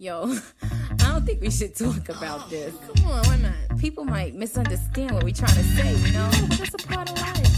[0.00, 0.14] Yo,
[0.62, 2.72] I don't think we should talk about this.
[2.94, 3.80] Come on, why not?
[3.80, 6.30] People might misunderstand what we're trying to say, you know?
[6.58, 7.48] That's a part of life.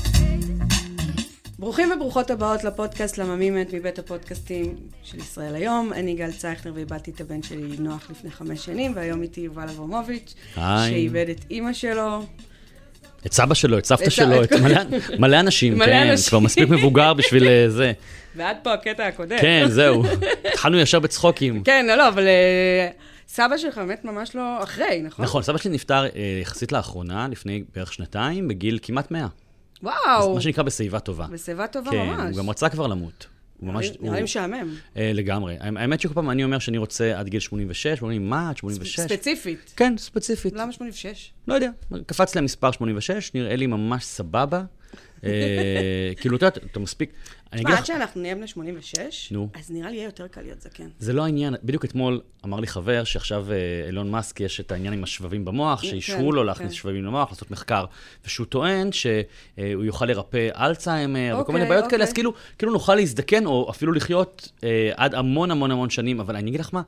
[1.58, 5.92] ברוכים וברוכות הבאות לפודקאסט לממימת מבית הפודקאסטים של ישראל היום.
[5.92, 10.34] אני גל צייכנר ואיבדתי את הבן שלי נוח לפני חמש שנים, והיום איתי יובל אברמוביץ'.
[10.54, 12.22] שאיבד את אימא שלו.
[13.26, 14.80] את סבא שלו, את סבתא שלו, את- מלא-
[15.18, 16.28] מלא אנשים, מלא כן, אנשים.
[16.28, 17.92] כבר מספיק מבוגר בשביל אה, זה.
[18.36, 19.36] ועד פה הקטע הקודם.
[19.40, 20.02] כן, זהו.
[20.52, 21.62] התחלנו ישר בצחוקים.
[21.64, 22.88] כן, לא, לא, אבל אה,
[23.28, 25.24] סבא שלך באמת ממש לא אחרי, נכון?
[25.24, 26.08] נכון, סבא שלי נפטר אה,
[26.42, 29.26] יחסית לאחרונה, לפני בערך שנתיים, בגיל כמעט 100.
[29.82, 31.26] וואו, מה שנקרא בשיבה טובה.
[31.30, 32.36] בשיבה טובה כן, ממש.
[32.36, 33.26] הוא גם רצה כבר למות.
[33.60, 33.92] הוא ממש...
[34.00, 34.74] נראה לי משעמם.
[34.96, 35.56] אה, לגמרי.
[35.60, 39.00] האמת שכל פעם אני אומר שאני רוצה עד גיל 86, אומרים, מה, עד 86?
[39.00, 39.72] ספציפית.
[39.76, 40.52] כן, ספציפית.
[40.52, 41.32] למה 86?
[41.48, 41.70] לא יודע,
[42.06, 44.62] קפץ לי המספר 86, נראה לי ממש סבבה.
[45.24, 47.12] אה, כאילו, אתה יודע, אתה מספיק...
[47.54, 49.48] תשמע, עד שאנחנו נהיה בני 86, נו.
[49.54, 50.88] אז נראה לי יהיה יותר קל להיות זקן.
[50.98, 53.56] זה לא העניין, בדיוק אתמול אמר לי חבר שעכשיו אה,
[53.86, 56.76] אילון מאסק יש את העניין עם השבבים במוח, שאישרו כן, לו להכניס כן.
[56.76, 57.84] שבבים למוח, לעשות מחקר,
[58.24, 62.14] ושהוא טוען שהוא יוכל לרפא אלצהיימר וכל אוקיי, מיני בעיות כאלה, אז אוקיי.
[62.14, 66.50] כאילו, כאילו נוכל להזדקן או אפילו לחיות אה, עד המון המון המון שנים, אבל אני
[66.50, 66.82] אגיד לך מה,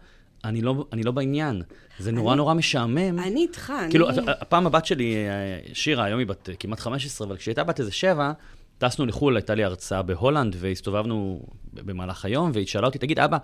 [0.45, 1.63] אני לא, אני לא בעניין,
[1.99, 3.19] זה נורא נורא משעמם.
[3.19, 3.91] אני איתך, אני...
[3.91, 5.31] כאילו, הפעם הבת שלי, אה,
[5.75, 8.33] שירה, היום היא בת אה, כמעט 15, אבל כשהיא הייתה בת איזה שבע,
[8.79, 13.37] טסנו לחו"ל, הייתה לי הרצאה בהולנד, והסתובבנו במהלך היום, והיא שאלה אותי, תגיד, אבא,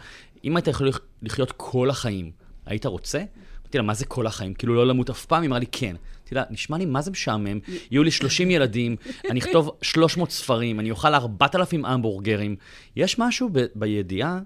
[0.44, 2.30] אם היית יכול לח- לחיות כל החיים,
[2.66, 3.18] היית רוצה?
[3.62, 4.54] אמרתי לה, מה זה כל החיים?
[4.54, 5.42] כאילו, לא למות אף פעם?
[5.42, 5.96] היא אמרה לי, כן.
[6.20, 7.58] אמרתי לה, נשמע לי מה זה משעמם,
[7.90, 8.96] יהיו לי 30 ילדים,
[9.30, 12.56] אני אכתוב 300 ספרים, אני אוכל 4,000 המבורגרים.
[12.96, 14.38] יש משהו ב- בידיעה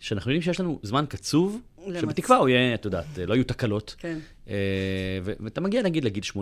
[0.00, 3.94] שאנחנו יודעים שיש לנו זמן קצוב, למצ- שבתקווה הוא יהיה, את יודעת, לא יהיו תקלות.
[3.98, 4.18] כן.
[4.48, 4.54] אה,
[5.24, 6.36] ו- ואתה מגיע נגיד לגיל 80-90,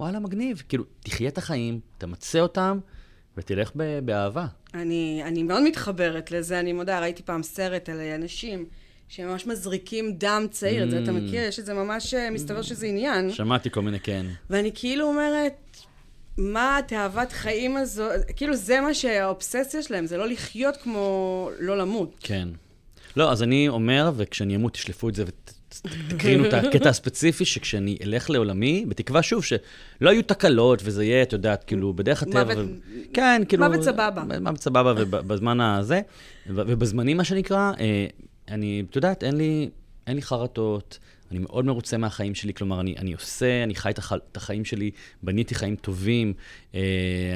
[0.00, 0.62] וואלה, מגניב.
[0.68, 2.78] כאילו, תחיה את החיים, תמצה אותם,
[3.36, 4.46] ותלך ב- באהבה.
[4.74, 8.64] אני, אני מאוד מתחברת לזה, אני מודה, ראיתי פעם סרט על אנשים
[9.08, 11.42] שממש מזריקים דם צעיר, את זה אתה מכיר?
[11.42, 13.30] יש את זה ממש, אה, מסתבר שזה עניין.
[13.32, 14.26] שמעתי כל מיני כן.
[14.50, 15.76] ואני כאילו אומרת,
[16.38, 18.04] מה התאוות חיים הזו,
[18.36, 22.16] כאילו זה מה שהאובססיה שלהם, זה לא לחיות כמו לא למות.
[22.20, 22.48] כן.
[23.16, 28.30] לא, אז אני אומר, וכשאני אמות תשלפו את זה ותקרינו את הקטע הספציפי, שכשאני אלך
[28.30, 29.60] לעולמי, בתקווה שוב שלא
[30.00, 32.54] יהיו תקלות, וזה יהיה, את יודעת, כאילו, בדרך הטבע.
[32.56, 32.66] ו...
[33.12, 33.68] כן, כאילו...
[33.68, 34.22] מוות סבבה.
[34.40, 36.00] מוות סבבה, ובזמן הזה,
[36.46, 38.06] ובזמנים, מה שנקרא, אה,
[38.48, 39.70] אני, את יודעת, אין לי,
[40.06, 40.98] אין לי חרטות.
[41.30, 44.64] אני מאוד מרוצה מהחיים שלי, כלומר, אני, אני עושה, אני חי את, הח, את החיים
[44.64, 44.90] שלי,
[45.22, 46.32] בניתי חיים טובים.
[46.74, 46.80] אה,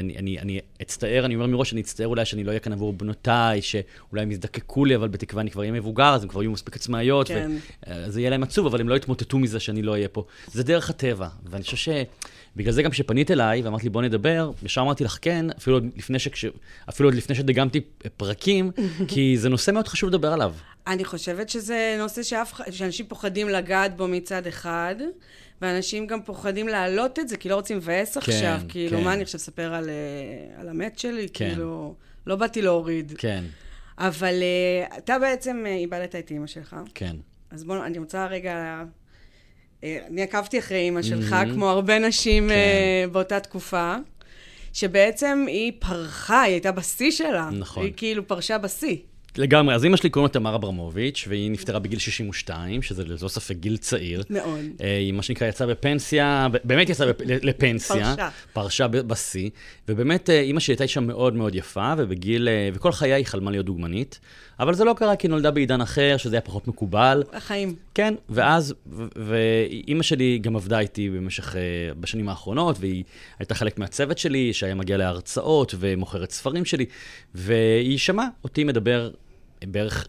[0.01, 2.93] אני, אני, אני אצטער, אני אומר מראש, אני אצטער אולי שאני לא אהיה כאן עבור
[2.93, 6.51] בנותיי, שאולי הם יזדקקו לי, אבל בתקווה אני כבר אהיה מבוגר, אז הם כבר יהיו
[6.51, 7.51] מספיק עצמאיות, כן.
[7.89, 10.25] וזה יהיה להם עצוב, אבל הם לא יתמוטטו מזה שאני לא אהיה פה.
[10.53, 11.77] זה דרך הטבע, ואני חושב
[12.55, 15.87] שבגלל זה גם כשפנית אליי ואמרת לי, בוא נדבר, ישר אמרתי לך כן, אפילו עוד
[15.97, 16.44] לפני, שכש,
[16.88, 17.81] אפילו עוד לפני שדגמתי
[18.16, 18.71] פרקים,
[19.09, 20.55] כי זה נושא מאוד חשוב לדבר עליו.
[20.87, 24.94] אני חושבת שזה נושא שאף, שאנשים פוחדים לגעת בו מצד אחד,
[25.62, 29.05] ואנשים גם פוחדים להעלות את זה, כי לא רוצים לבאס עכשיו, כאילו, כן.
[29.05, 31.28] מה אני עכשיו אספר על, אה, על המת שלי?
[31.33, 31.49] כן.
[31.49, 31.94] כאילו,
[32.27, 33.12] לא באתי להוריד.
[33.19, 33.44] כן,
[33.99, 37.16] אבל אה, אתה בעצם אה, איבדת את אימא שלך, כן.
[37.50, 38.84] אז בוא, אני רוצה רגע...
[39.84, 41.54] אה, אני עקבתי אחרי אימא שלך, Mhm.
[41.54, 42.54] כמו הרבה נשים כן.
[42.54, 43.96] אה, באותה תקופה,
[44.72, 47.48] שבעצם היא פרחה, היא הייתה בשיא שלה.
[47.52, 47.84] נכון.
[47.84, 48.96] היא כאילו פרשה בשיא.
[49.36, 49.74] לגמרי.
[49.74, 53.76] אז אימא שלי קוראים לה תמר אברמוביץ', והיא נפטרה בגיל 62, שזה ללא ספק גיל
[53.76, 54.22] צעיר.
[54.30, 54.60] מאוד.
[54.82, 57.94] אה, היא מה שנקרא יצאה בפנסיה, באמת יצאה בפ- לפנסיה.
[58.16, 58.28] פרשה.
[58.52, 59.50] פרשה בשיא.
[59.88, 64.20] ובאמת, אימא שלי הייתה אישה מאוד מאוד יפה, ובגיל, וכל חיי היא חלמה להיות דוגמנית.
[64.60, 67.22] אבל זה לא קרה כי היא נולדה בעידן אחר, שזה היה פחות מקובל.
[67.32, 67.74] החיים.
[67.95, 68.75] כן, ואז,
[69.17, 71.61] ואימא שלי גם עבדה איתי במשך, אה,
[72.01, 73.05] בשנים האחרונות, והיא
[73.39, 76.87] הייתה חלק מהצוות שלי, שהיה מגיע להרצאות ומוכרת ספרים שלי,
[77.34, 79.11] והיא שמעה אותי מדבר
[79.65, 80.09] בערך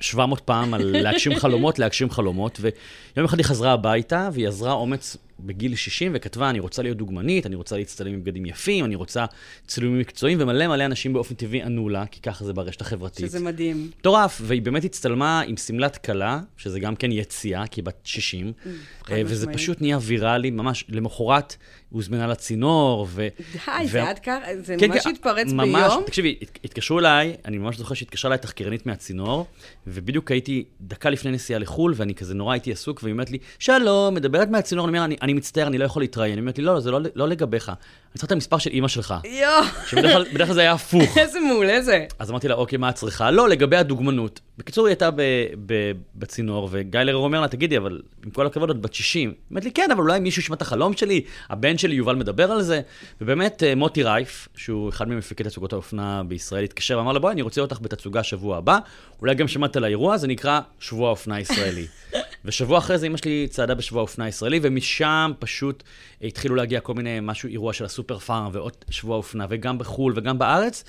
[0.00, 5.16] 700 פעם על להגשים חלומות, להגשים חלומות, ויום אחד היא חזרה הביתה, והיא עזרה אומץ
[5.40, 9.24] בגיל 60, וכתבה, אני רוצה להיות דוגמנית, אני רוצה להצטלם עם בגדים יפים, אני רוצה
[9.66, 13.26] צילומים מקצועיים, ומלא מלא אנשים באופן טבעי ענו לה, כי ככה זה ברשת החברתית.
[13.26, 13.90] שזה מדהים.
[13.98, 18.52] מטורף, והיא באמת הצטלמה עם שמלת כלה, שזה גם כן יציאה, כי היא בת 60,
[18.64, 18.68] Mm,
[19.12, 19.58] אה, וזה משמעית.
[19.58, 21.56] פשוט נהיה ויראלי, ממש למחרת
[21.90, 23.28] הוזמנה לצינור, ו...
[23.52, 26.02] די, ו- זה עד ככה, זה כן, ממש כן, התפרץ ממש, ביום.
[26.06, 29.46] תקשיבי, הת- התקשרו אליי, אני ממש זוכר שהתקשרה אליי תחקירנית מהצינור,
[29.86, 34.14] ובדיוק הייתי דקה לפני נסיעה לחו"ל, ואני כזה נורא הייתי עסוק, והיא אומרת לי, שלום,
[34.14, 36.34] מדברת מהצינור, אני אומר, "אני- אני מצטער, אני לא יכול להתראיין.
[36.34, 37.68] היא אומרת לי, לא, לא, זה לא, לא לגביך.
[37.68, 39.14] אני צריך את המספר של אימא שלך.
[39.24, 41.18] יואו, שבדרך כלל, זה היה הפוך.
[41.18, 42.06] איזה מעולה זה.
[42.18, 43.30] אז אמרתי לה, אוקיי, מה את צריכה?
[43.30, 44.40] לא, לגבי הדוגמנות.
[44.58, 45.22] בקיצור, היא הייתה ב,
[45.66, 49.30] ב, בצינור, וגיא לרר אומר לה, תגידי, אבל עם כל הכבוד, את בת 60.
[49.30, 51.20] היא אומרת לי, כן, אבל אולי מישהו ישמע את החלום שלי,
[51.50, 52.80] הבן שלי, יובל, מדבר על זה.
[53.20, 57.42] ובאמת, אה, מוטי רייף, שהוא אחד ממפיקי תצוגות האופנה בישראל, התקשר ואמר לה, בואי, אני
[57.42, 58.78] רוצה אותך בתצוגה שבוע הבא.
[59.20, 61.86] אולי גם שמעת על האירוע, זה נקרא שבוע האופנה הישראלי.
[62.48, 65.82] ושבוע אחרי זה אמא שלי צעדה בשבוע האופנה הישראלי, ומשם פשוט
[66.22, 70.38] התחילו להגיע כל מיני, משהו, אירוע של הסופר פארם, ועוד שבוע אופנה, וגם בחו"ל וגם
[70.38, 70.84] בארץ.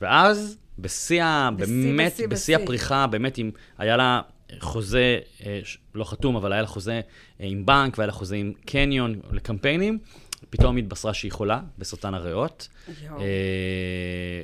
[0.00, 2.56] ואז, בשיא, ה- באמת, בשיא, בשיא.
[2.56, 4.20] הפריחה, באמת, עם, היה לה
[4.60, 5.60] חוזה, אה,
[5.94, 7.00] לא חתום, אבל היה לה חוזה אה,
[7.46, 9.98] עם בנק, והיה לה חוזה עם קניון לקמפיינים.
[10.50, 12.68] פתאום התבשרה שהיא חולה בסרטן הריאות.
[13.02, 13.20] יואו.
[13.20, 13.24] אה,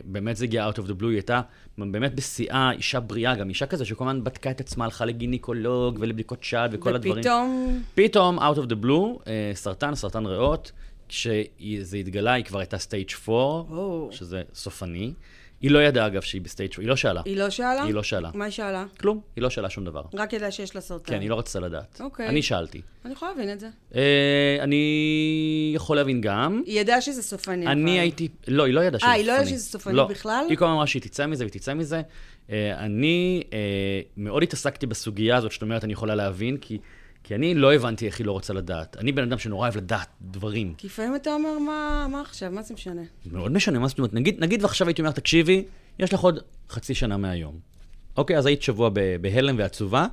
[0.05, 1.41] באמת זה הגיע out of the blue, היא הייתה
[1.79, 6.45] באמת בשיאה, אישה בריאה, גם אישה כזה שכל הזמן בדקה את עצמה, הלכה לגינקולוג ולבדיקות
[6.45, 7.19] שד וכל הדברים.
[7.19, 10.73] ופתאום, פתאום, out of the blue, אה, סרטן, סרטן ריאות,
[11.09, 14.09] כשזה התגלה, היא כבר הייתה stage 4, או.
[14.11, 15.13] שזה סופני.
[15.63, 17.23] היא לא ידעה, אגב, שהיא ב stage 4, היא לא שאלה.
[17.25, 17.83] היא לא שאלה?
[17.85, 18.31] היא לא שאלה.
[18.35, 18.85] מה היא שאלה?
[19.01, 20.03] כלום, היא לא שאלה שום דבר.
[20.15, 21.13] רק ידעה שיש לה סרטן.
[21.15, 22.01] כן, היא לא רצתה לדעת.
[22.05, 22.29] אוקיי.
[22.29, 22.81] אני שאלתי.
[23.05, 23.69] אני יכולה להבין את זה.
[23.95, 26.63] אה, אני יכול להבין גם.
[26.67, 27.65] היא ידעה שזה סופני.
[27.67, 29.23] אבל- אני הייתי, לא, היא לא ידעה שזה אה, סופני.
[29.23, 30.07] היא לא ידעה שזה סופני לא.
[30.07, 30.45] בכלל?
[30.49, 32.03] היא כל הזמן אמרה שהיא תצא מזה והיא תצא מזה.
[32.51, 33.59] אה, אני אה,
[34.17, 36.79] מאוד התעסקתי בסוגיה הזאת, שאת אומרת, אני יכולה להבין, כי,
[37.33, 38.97] כי אני לא הבנתי איך היא לא רוצה לדעת.
[38.97, 40.75] אני בן אדם שנורא אוהב לדעת דברים.
[40.79, 42.51] כי לפעמים אתה אומר, מה מה עכשיו?
[42.51, 43.03] מה זה משנה?
[43.27, 44.15] מאוד משנה, מה זאת אומרת?
[44.15, 45.65] נגיד, נגיד ועכשיו הייתי אומר, תקשיבי,
[45.99, 46.39] יש לך עוד
[46.71, 47.59] חצי שנה מהיום.
[48.17, 48.91] אוקיי, אז היית שבוע
[49.21, 50.07] בהלם ועצובה,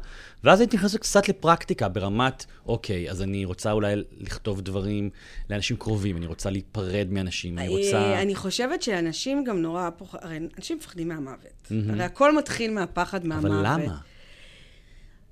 [0.44, 5.10] ואז הייתי נכנסת קצת לפרקטיקה ברמת, אוקיי, אז אני רוצה אולי לכתוב דברים
[5.50, 7.98] לאנשים קרובים, אני רוצה להיפרד מאנשים, אני רוצה...
[7.98, 9.90] אה, אני חושבת שאנשים גם נורא.
[10.12, 11.72] הרי אנשים מפחדים מהמוות.
[11.90, 13.52] הרי הכל מתחיל מהפחד מהמוות.
[13.52, 13.98] אבל למה?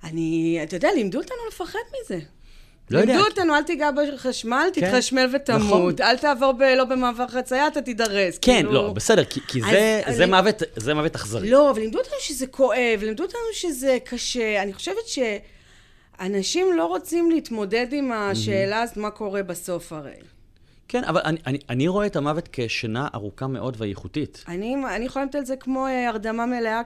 [0.04, 2.20] אני, אתה יודע, לימדו אותנו לפחד מזה.
[2.92, 3.14] לא יודע.
[3.14, 5.62] לימדו אותנו, אל תיגע בחשמל, כן, תתחשמל ותמות.
[5.62, 5.94] נכון.
[6.02, 6.62] אל תעבור ב...
[6.62, 8.38] לא במעבר חצייה, אתה תידרס.
[8.42, 11.50] כן, כאילו- לא, בסדר, כי, כי אז זה, אני- זה, מוות, זה מוות אכזרי.
[11.50, 14.62] לא, אבל לימדו אותנו שזה כואב, לימדו אותנו שזה קשה.
[14.64, 15.08] אני חושבת
[16.18, 20.12] שאנשים לא רוצים להתמודד עם השאלה הזאת, מה קורה בסוף הרי.
[20.88, 24.44] כן, אבל אני, אני, אני רואה את המוות כשינה ארוכה מאוד ואיכותית.
[24.48, 26.82] אני, אני יכולה לתת על זה כמו אה, הרדמה מלאה.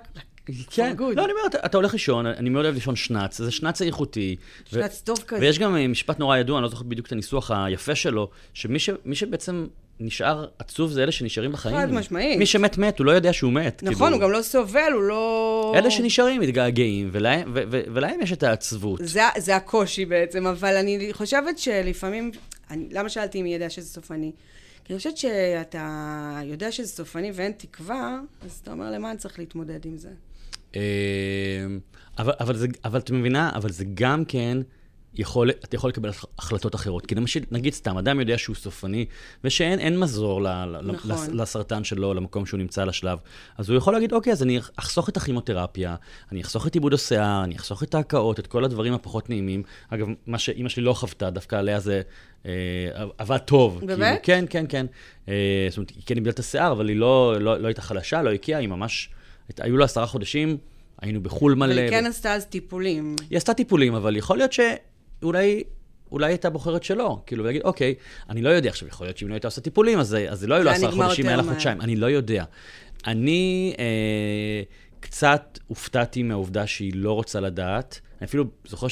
[0.45, 0.95] כן.
[0.99, 4.35] לא, אני אומר, אתה, אתה הולך לישון, אני מאוד אוהב לישון שנץ, זה שנץ איכותי.
[4.73, 5.41] ו- שנץ טוב כזה.
[5.41, 8.79] ויש גם אה, משפט נורא ידוע, אני לא זוכר בדיוק את הניסוח היפה שלו, שמי
[8.79, 9.65] ש, שבעצם
[9.99, 11.75] נשאר עצוב זה אלה שנשארים בחיים.
[11.75, 12.39] חד משמעית.
[12.39, 13.83] מי שמת מת, הוא לא יודע שהוא מת.
[13.83, 14.15] נכון, כאילו.
[14.15, 15.73] הוא גם לא סובל, הוא לא...
[15.75, 18.99] אלה שנשארים מתגעגעים, ולהם, ו- ו- ולהם יש את העצבות.
[19.03, 22.31] זה, זה הקושי בעצם, אבל אני חושבת שלפעמים...
[22.69, 24.31] אני, למה שאלתי אם היא ידעה שזה סופני?
[24.85, 29.39] כי אני חושבת שאתה יודע שזה סופני ואין תקווה, אז אתה אומר, למה אני צריך
[29.39, 30.09] להתמודד עם זה?
[30.75, 30.81] אה,
[32.19, 34.57] אבל, אבל, זה, אבל את מבינה, אבל זה גם כן,
[35.15, 36.09] יכול, אתה יכול לקבל
[36.39, 37.05] החלטות אחרות.
[37.05, 39.05] כי למשל, נגיד סתם, אדם יודע שהוא סופני,
[39.43, 41.11] ושאין אין מזור ל, ל, נכון.
[41.11, 43.19] לס- לסרטן שלו, למקום שהוא נמצא על השלב,
[43.57, 45.95] אז הוא יכול להגיד, אוקיי, אז אני אחסוך את הכימותרפיה,
[46.31, 49.63] אני אחסוך את עיבוד השיער, אני אחסוך את ההקאות, את כל הדברים הפחות נעימים.
[49.89, 52.01] אגב, מה שאימא שלי לא חוותה, דווקא עליה זה
[52.45, 52.51] אה,
[53.17, 53.79] עבד טוב.
[53.85, 53.99] באמת?
[53.99, 54.85] כאילו, כן, כן, כן.
[55.29, 58.21] אה, זאת אומרת, היא כן איבדה את השיער, אבל היא לא, לא, לא הייתה חלשה,
[58.21, 59.09] לא הקיאה, היא ממש...
[59.59, 60.57] היו לה עשרה חודשים,
[61.01, 61.73] היינו בחו"ל מלא.
[61.73, 63.15] אבל היא כן ו- עשתה אז טיפולים.
[63.29, 65.63] היא עשתה טיפולים, אבל יכול להיות שאולי...
[66.11, 67.95] אולי הייתה בוחרת שלא, כאילו, ולהגיד, אוקיי,
[68.29, 70.63] אני לא יודע עכשיו, יכול להיות שאם לא הייתה עושה טיפולים, אז, זה לא היו
[70.63, 71.43] לה עשרה חודשים, היה לה.
[71.43, 72.43] חודשיים, אני לא יודע.
[73.07, 74.61] אני אה,
[74.99, 77.99] קצת הופתעתי מהעובדה שהיא לא רוצה לדעת.
[78.19, 78.87] אני אפילו זוכר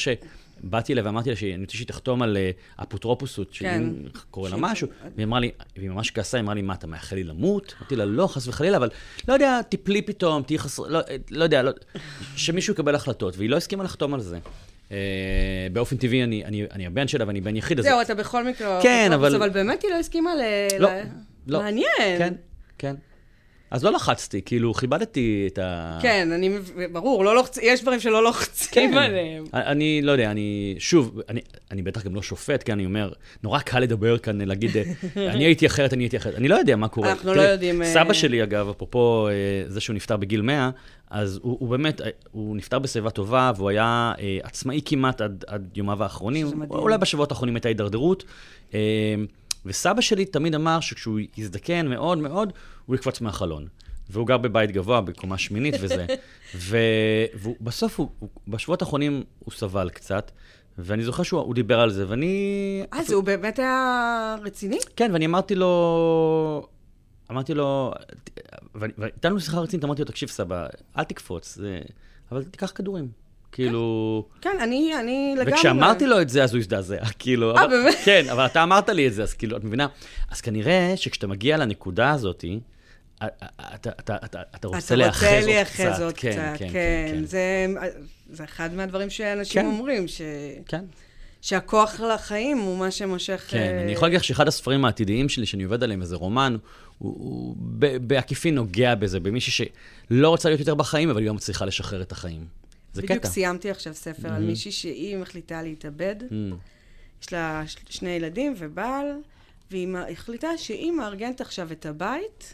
[0.64, 2.52] שבאתי אליה ואמרתי לה שאני רוצה שהיא תחתום על אה,
[2.84, 3.84] אפוטרופוסות, כן.
[4.32, 7.16] קורה לה משהו, והיא אמרה לי, והיא ממש כעסה, היא אמרה לי, מה, אתה מאחל
[7.16, 7.74] לי למות?
[7.80, 8.90] אמרתי לה, לא, חס וחלילה, אבל
[9.28, 11.72] לא יודע, תיפלי פתאום, תהיי חסר, לא, אה, לא יודע, לא,
[12.36, 14.40] שמישהו יקבל החלטות, והיא לא הסכימה לחתום על זה.
[14.92, 14.98] אה,
[15.74, 17.86] באופן טבעי, אני, אני, אני הבן שלה ואני בן יחיד, אז...
[17.86, 18.80] זהו, אתה בכל מקרה...
[18.84, 20.42] כן, אבל- אבל באמת היא לא הסכימה ל...
[20.80, 20.90] לא,
[21.48, 21.60] לא.
[21.62, 21.88] מעניין.
[22.18, 22.34] כן,
[22.78, 22.96] כן.
[23.72, 26.00] אז לא לחצתי, כאילו, כיבדתי את ה...
[26.02, 26.58] כן, אני...
[26.92, 27.58] ברור, לא לוחצ...
[27.62, 29.44] יש דברים שלא לוחצים עליהם.
[29.54, 33.12] אני לא יודע, אני, שוב, אני, אני בטח גם לא שופט, כי אני אומר,
[33.44, 34.84] נורא קל לדבר כאן, להגיד, אה,
[35.34, 36.36] אני הייתי אחרת, אני הייתי אחרת.
[36.36, 37.12] אני לא יודע מה קורה.
[37.12, 39.34] אנחנו לא יודעים, אה, סבא שלי, אגב, אפרופו אה,
[39.68, 40.70] זה שהוא נפטר בגיל 100,
[41.10, 45.70] אז הוא, הוא באמת, הוא נפטר בשיבה טובה, והוא היה אה, עצמאי כמעט עד, עד
[45.76, 46.48] יומיו האחרונים.
[46.70, 48.24] אולי בשבועות האחרונים הייתה הידרדרות.
[48.74, 48.80] אה,
[49.66, 52.54] וסבא שלי תמיד אמר שכשהוא יזדקן מאוד מאוד,
[52.86, 53.68] הוא יקפוץ מהחלון.
[54.10, 56.06] והוא גר בבית גבוה, בקומה שמינית וזה.
[57.50, 60.32] ובסוף, הוא, הוא, בשבועות האחרונים הוא סבל קצת,
[60.78, 62.84] ואני זוכר שהוא הוא דיבר על זה, ואני...
[62.94, 64.78] אה, זה הוא באמת היה רציני?
[64.96, 66.68] כן, ואני אמרתי לו...
[67.32, 67.94] אמרתי לו...
[68.76, 71.82] והייתה לנו שיחה רצינית, אמרתי לו, תקשיב, סבא, אל תקפוץ, זה...
[72.32, 73.08] אבל תיקח כדורים.
[73.52, 74.26] כאילו...
[74.42, 75.54] כן, אני, אני לגמרי...
[75.54, 77.58] וכשאמרתי לו את זה, אז הוא הזדעזע, כאילו.
[77.58, 77.96] אה, באמת?
[78.06, 79.88] כן, אבל אתה אמרת לי את זה, אז כאילו, את מבינה?
[80.32, 82.46] אז כנראה שכשאתה מגיע לנקודה הזאת,
[83.18, 85.80] אתה, אתה, אתה, אתה, אתה רוצה להיאחז אתה עוד רוצה קצת.
[85.80, 86.74] להיאחז עוד כן, קצת, כן, כן.
[86.74, 87.26] כן, כן.
[87.26, 87.66] זה,
[88.30, 89.68] זה אחד מהדברים שאנשים כן.
[89.68, 90.22] אומרים, ש,
[90.66, 90.86] כן.
[91.42, 93.46] שהכוח לחיים הוא מה שמושך...
[93.48, 96.58] כן, אה, אני יכול להגיד לך שאחד הספרים העתידיים שלי, שאני עובד עליהם, איזה רומן,
[96.98, 97.56] הוא,
[98.02, 99.68] בעקיפין נוגע בזה, במישהי
[100.12, 102.59] שלא רוצה להיות יותר בחיים, אבל היא לא מצליחה לשחרר את החיים.
[102.94, 103.30] זה בדיוק קטע.
[103.30, 106.16] סיימתי עכשיו ספר על מישהי שהיא מחליטה להתאבד.
[106.30, 106.34] Mm,
[107.22, 109.06] יש לה שני ילדים ובעל,
[109.72, 112.54] והיא החליטה שהיא מארגנת עכשיו את הבית,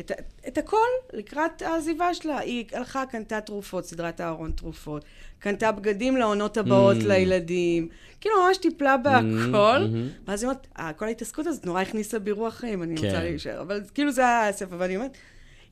[0.00, 0.12] את,
[0.48, 0.76] את הכל
[1.12, 2.38] לקראת העזיבה שלה.
[2.38, 5.04] היא הלכה, קנתה תרופות, סדרת הארון תרופות,
[5.38, 7.06] קנתה בגדים לעונות הבאות Mm.
[7.08, 7.88] לילדים,
[8.20, 9.86] כאילו ממש טיפלה בהכל.
[9.86, 10.28] mm-hmm.
[10.28, 13.06] ואז היא אומרת, "אה, כל ההתעסקות הזאת נורא הכניסה בי רוח חיים, אני כן.
[13.06, 13.60] רוצה להישאר.
[13.60, 15.16] אבל כאילו זה היה הספר, ואני אומרת,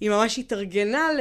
[0.01, 1.21] היא ממש התארגנה ל...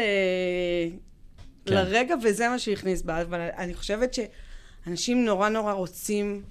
[1.65, 1.73] כן.
[1.73, 3.21] לרגע, וזה מה שהכניס בה.
[3.21, 6.41] אבל אני חושבת שאנשים נורא נורא רוצים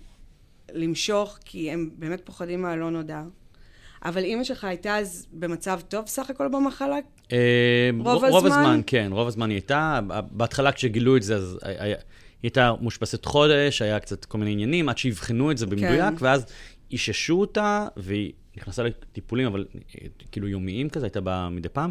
[0.72, 3.22] למשוך, כי הם באמת פוחדים מהלא נודע.
[4.04, 6.96] אבל אימא שלך הייתה אז במצב טוב סך הכל במחלה?
[7.32, 8.60] אה, רוב רוב הזמן?
[8.60, 10.00] הזמן, כן, רוב הזמן היא הייתה.
[10.30, 11.94] בהתחלה כשגילו את זה, אז היא
[12.42, 16.24] הייתה מאושפזת חודש, היה קצת כל מיני עניינים, עד שיבחנו את זה במדויק, כן.
[16.24, 16.46] ואז
[16.90, 21.90] איששו אותה, והיא נכנסה לטיפולים, אבל אה, כאילו יומיים כזה, הייתה באה מדי פעם.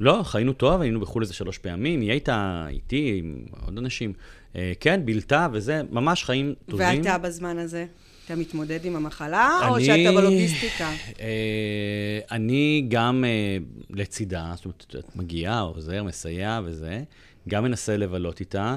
[0.00, 3.36] לא, חיינו טוב, היינו בחו"ל איזה שלוש פעמים, היא הייתה איתי, עם
[3.66, 4.12] עוד אנשים.
[4.56, 6.98] אה, כן, בילתה וזה, ממש חיים טובים.
[7.00, 7.86] ואתה בזמן הזה?
[8.26, 10.90] אתה מתמודד עם המחלה, או אני- שאתה בלוגיסטיקה?
[11.20, 13.56] אה, אני גם אה,
[13.90, 17.02] לצידה, זאת אומרת, את מגיעה, עוזר, מסייע וזה,
[17.48, 18.76] גם מנסה לבלות איתה,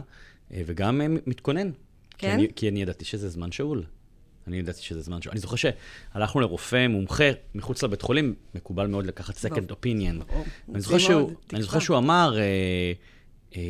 [0.53, 1.71] אה, וגם אה, מתכונן.
[1.71, 2.31] כי כן?
[2.33, 3.83] אני, כי אני ידעתי שזה זמן שאול.
[4.47, 5.31] אני ידעתי שזה זמן שאול.
[5.31, 10.33] אני זוכר שהלכנו לרופא מומחה מחוץ לבית חולים, מקובל מאוד לקחת second opinion.
[10.73, 11.85] אני זוכר, שהוא, מאוד, אני זוכר תקווה.
[11.85, 12.43] שהוא אמר, אה,
[13.55, 13.61] אה,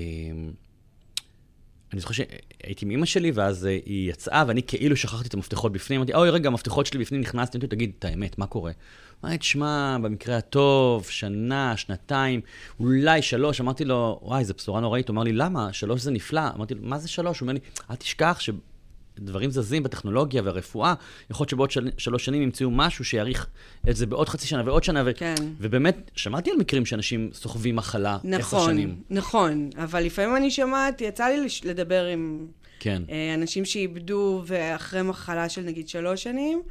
[1.94, 5.72] אני זוכר שהייתי עם אמא שלי, ואז אה, היא יצאה, ואני כאילו שכחתי את המפתחות
[5.72, 6.00] בפנים.
[6.00, 8.72] אמרתי, אוי, רגע, המפתחות שלי בפנים, נכנסתי, אמרתי תגיד, את האמת, מה קורה?
[9.24, 12.42] אמרתי, תשמע, במקרה הטוב, שנה, שנתיים,
[12.80, 13.62] אולי שלוש.
[13.62, 15.10] אמרתי לו, וואי, זו בשורה נוראית.
[15.10, 15.74] הוא אמר לי, למה?
[15.74, 16.42] שלוש זה נפלא.
[16.56, 17.40] אמרתי לו, מה זה שלוש?
[17.40, 17.60] הוא אומר לי,
[17.92, 18.50] אל תשכח ש...
[19.20, 20.94] דברים זזים בטכנולוגיה והרפואה,
[21.30, 21.90] יכול להיות שבעוד של...
[21.98, 23.48] שלוש שנים ימצאו משהו שיאריך
[23.90, 25.04] את זה בעוד חצי שנה ועוד שנה.
[25.06, 25.12] ו...
[25.16, 25.36] כן.
[25.60, 28.96] ובאמת, שמעתי על מקרים שאנשים סוחבים מחלה עשר נכון, שנים.
[29.10, 29.70] נכון.
[29.78, 32.48] אבל לפעמים אני שומעת, יצא לי לדבר עם
[32.80, 33.04] כן.
[33.10, 36.62] אה, אנשים שאיבדו ואחרי מחלה של נגיד שלוש שנים,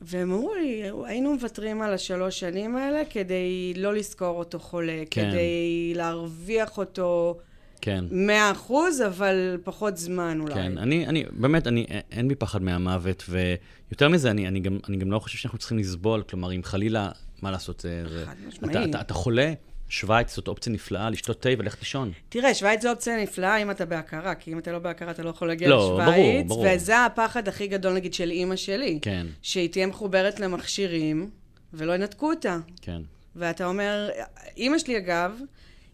[0.00, 5.30] והם אמרו לי, היינו מוותרים על השלוש שנים האלה כדי לא לזכור אותו חולה, כן.
[5.30, 7.38] כדי להרוויח אותו
[7.80, 8.04] כן.
[8.10, 10.54] מאה אחוז, אבל פחות זמן אולי.
[10.54, 14.96] כן, אני, אני, באמת, אני, אין בי פחד מהמוות, ויותר מזה, אני, אני, גם, אני
[14.96, 17.10] גם לא חושב שאנחנו צריכים לסבול, כלומר, אם חלילה,
[17.42, 18.04] מה לעשות, זה...
[18.26, 18.70] חד משמעי.
[18.70, 19.52] אתה, אתה, אתה חולה,
[19.88, 22.12] שווייץ זאת אופציה נפלאה, לשתות תה וללכת לישון.
[22.28, 25.30] תראה, שווייץ זו אופציה נפלאה אם אתה בהכרה, כי אם אתה לא בהכרה אתה לא
[25.30, 26.46] יכול להגיע לא, לשווייץ.
[26.46, 26.74] ברור, ברור.
[26.74, 28.98] וזה הפחד הכי גדול, נגיד, של אימא שלי.
[29.02, 31.30] כן, שהיא תהיה מחוברת למכשירים,
[31.74, 32.58] ולא ינתקו אותה.
[32.82, 33.02] כן.
[33.36, 34.08] ואתה אומר,
[34.56, 35.40] אימא שלי אגב,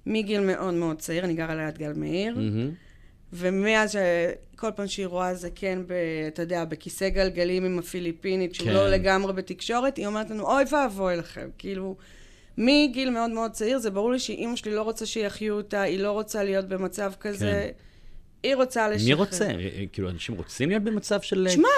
[0.06, 2.36] מגיל מאוד מאוד צעיר, אני גרה ליד גל מאיר.
[3.32, 5.92] ומאז שכל פעם שהיא רואה זקן, ב,
[6.28, 8.75] אתה יודע, בכיסא גלגלים עם הפיליפינית, שהוא כן.
[8.75, 11.48] לא לגמרי בתקשורת, היא אומרת לנו, אוי ואבוי לכם.
[11.58, 11.96] כאילו,
[12.58, 16.12] מגיל מאוד מאוד צעיר, זה ברור לי שאימא שלי לא רוצה שיחיו אותה, היא לא
[16.12, 17.70] רוצה להיות במצב כזה.
[18.42, 19.06] היא רוצה לשחרר.
[19.06, 19.44] מי רוצה?
[19.44, 21.46] אה, כאילו, אנשים רוצים להיות במצב של...
[21.50, 21.68] שמע,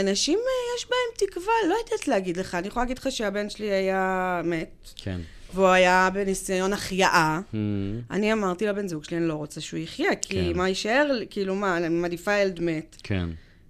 [0.00, 2.54] אנשים, אה, יש בהם תקווה, לא יודעת להגיד לך.
[2.54, 5.20] אני יכולה להגיד לך שהבן שלי היה מת, כן.
[5.54, 7.40] והוא היה בניסיון החייאה.
[7.52, 8.00] מהמם.
[8.10, 10.58] אני אמרתי לבן זוג שלי, אני לא רוצה שהוא יחיה, כי כן.
[10.58, 11.18] מה יישאר?
[11.30, 12.96] כאילו, מה, אני מעדיפה ילד מת.
[13.02, 13.28] כן.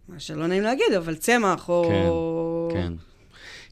[0.08, 2.68] מה שלא נעים להגיד, אבל צמח, או...
[2.72, 2.92] כן.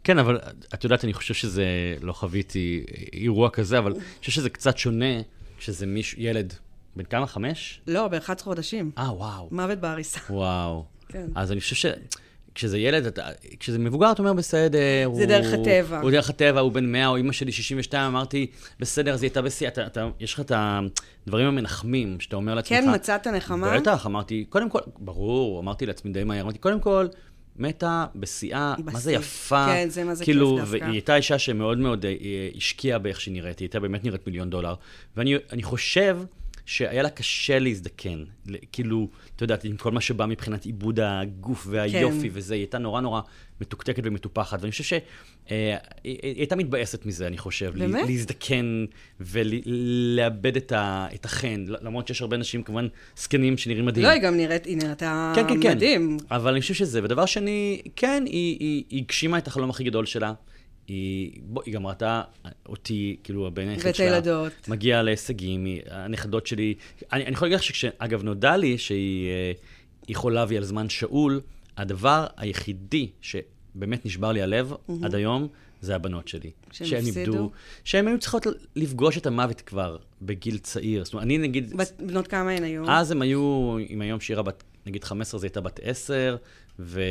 [0.05, 0.39] כן, אבל
[0.75, 1.65] את יודעת, אני חושב שזה,
[2.01, 5.21] לא חוויתי אירוע כזה, אבל אני חושב שזה קצת שונה
[5.59, 6.55] כשזה מישהו, ילד,
[6.97, 7.27] בן כמה?
[7.27, 7.81] חמש?
[7.87, 8.91] לא, ב-11 חודשים.
[8.99, 9.49] אה, וואו.
[9.51, 10.21] מוות בעריסה.
[10.31, 10.85] וואו.
[11.09, 11.27] כן.
[11.35, 11.87] אז אני חושב ש...
[12.55, 13.29] כשזה ילד, אתה,
[13.61, 14.79] כשזה מבוגר, אתה אומר, בסדר.
[15.15, 16.01] זה דרך הטבע.
[16.01, 18.47] הוא דרך הטבע, הוא בן 100, או אימא שלי 62, אמרתי,
[18.81, 19.69] בסדר, אז היא הייתה בשיא.
[19.69, 20.53] אתה, אתה, יש לך את
[21.27, 22.79] הדברים המנחמים, שאתה אומר לעצמך.
[22.79, 23.79] כן, מצאת נחמה?
[23.81, 27.07] בטח, אמרתי, קודם כל, ברור, אמרתי לעצמי די מהר, אמרתי, קודם כל,
[27.57, 29.13] מתה בשיאה, מה זה.
[29.13, 29.67] יפה.
[29.67, 30.85] כן, זה מה זה כאילו, כיף דווקא.
[30.85, 32.15] והיא הייתה אישה שמאוד מאוד אה,
[32.57, 34.75] השקיעה באיך שהיא נראית, היא הייתה באמת נראית מיליון דולר.
[35.17, 36.19] ואני אני חושב
[36.67, 38.25] שהיה לה קשה להזדקן.
[38.73, 42.37] כאילו, אתה יודעת, עם כל מה שבא מבחינת עיבוד הגוף והיופי כן.
[42.37, 43.21] וזה, היא הייתה נורא נורא
[43.61, 44.61] מתוקתקת ומטופחת.
[44.61, 45.01] ואני חושב שהיא
[46.05, 47.73] היא הייתה מתבאסת מזה, אני חושב.
[47.79, 48.09] באמת?
[48.09, 48.85] להזדקן
[49.21, 51.65] ולאבד את, ה, את החן.
[51.69, 54.07] למרות שיש הרבה אנשים, כמובן, זקנים שנראים מדהים.
[54.07, 55.77] לא, היא גם נראית, היא נראתה כן, כן, כן.
[55.77, 56.17] מדהים.
[56.31, 57.01] אבל אני חושב שזה.
[57.05, 60.33] ודבר שני, כן, היא, היא, היא הגשימה את החלום הכי גדול שלה.
[60.89, 62.23] היא, בוא, היא גם ראתה
[62.69, 64.07] אותי, כאילו, הבן היחיד ואת שלה.
[64.15, 64.69] הילדות.
[64.69, 66.75] מגיע להישגים, היא- הנכדות שלי.
[67.13, 69.29] אני, אני יכול להגיד לך שכשאגב נודע לי שהיא
[70.09, 71.41] אה, חולה והיא על זמן שאול,
[71.77, 74.73] הדבר היחידי שבאמת נשבר לי הלב
[75.03, 75.49] עד היום,
[75.81, 76.51] זה הבנות שלי.
[76.73, 77.21] שהם הפסידו?
[77.33, 77.51] איבדו,
[77.85, 78.47] שהן היו צריכות
[78.77, 81.05] לפגוש את המוות כבר בגיל צעיר.
[81.05, 81.77] זאת אומרת, אני נגיד...
[81.77, 82.91] בת- בנות כמה הן היו?
[82.91, 86.37] אז הם היו, אם היום שירה בת, נגיד 15, אז היא הייתה בת 10,
[86.79, 87.03] ו,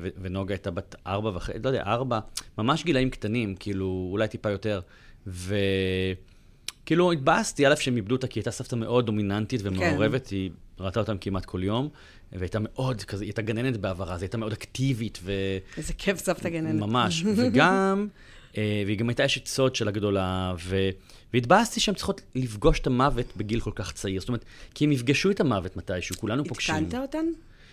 [0.00, 2.18] ו, ונוגה הייתה בת 4 וחצי, לא יודע, 4,
[2.58, 4.80] ממש גילאים קטנים, כאילו, אולי טיפה יותר.
[5.26, 11.00] וכאילו, התבאסתי, א', שהם איבדו אותה, כי היא הייתה סבתא מאוד דומיננטית ומעורבת, היא ראתה
[11.00, 11.88] אותם כמעט כל יום,
[12.32, 15.32] והייתה מאוד כזה, היא הייתה גננת בעברה, אז היא הייתה מאוד אקטיבית, ו...
[15.76, 16.80] איזה כיף סבתא גננת.
[16.80, 17.22] ממש.
[17.36, 18.08] וגם,
[18.56, 20.88] אה, והיא גם הייתה אשת סוד של הגדולה, ו...
[21.32, 24.20] והתבאסתי שהן צריכות לפגוש את המוות בגיל כל כך צעיר.
[24.20, 24.44] זאת אומרת,
[24.74, 26.74] כי הם יפגשו את המוות מתישהו, כולנו פוגשים.
[26.74, 27.26] עדכנת אותן?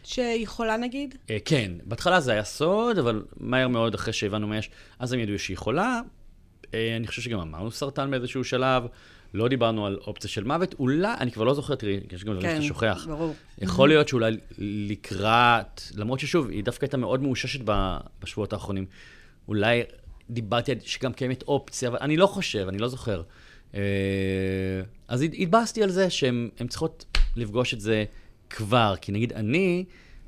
[0.03, 1.15] שהיא חולה נגיד?
[1.29, 4.69] אה, כן, בהתחלה זה היה סוד, אבל מהר מאוד אחרי שהבנו מה יש,
[4.99, 6.01] אז הם ידעו שהיא חולה.
[6.73, 8.83] אה, אני חושב שגם אמרנו סרטן באיזשהו שלב,
[9.33, 10.75] לא דיברנו על אופציה של מוות.
[10.79, 13.05] אולי, אני כבר לא זוכר, תראי, יש גם דברים כן, שאתה שוכח.
[13.07, 13.35] ברור.
[13.61, 17.59] יכול להיות שאולי לקראת, למרות ששוב, היא דווקא הייתה מאוד מאוששת
[18.23, 18.85] בשבועות האחרונים.
[19.47, 19.83] אולי
[20.29, 23.21] דיברתי על שגם קיימת אופציה, אבל אני לא חושב, אני לא זוכר.
[23.75, 23.79] אה,
[25.07, 27.05] אז הת- התבאסתי על זה שהן הן צריכות
[27.35, 28.05] לפגוש את זה
[28.55, 29.83] כבר, כי נגיד אני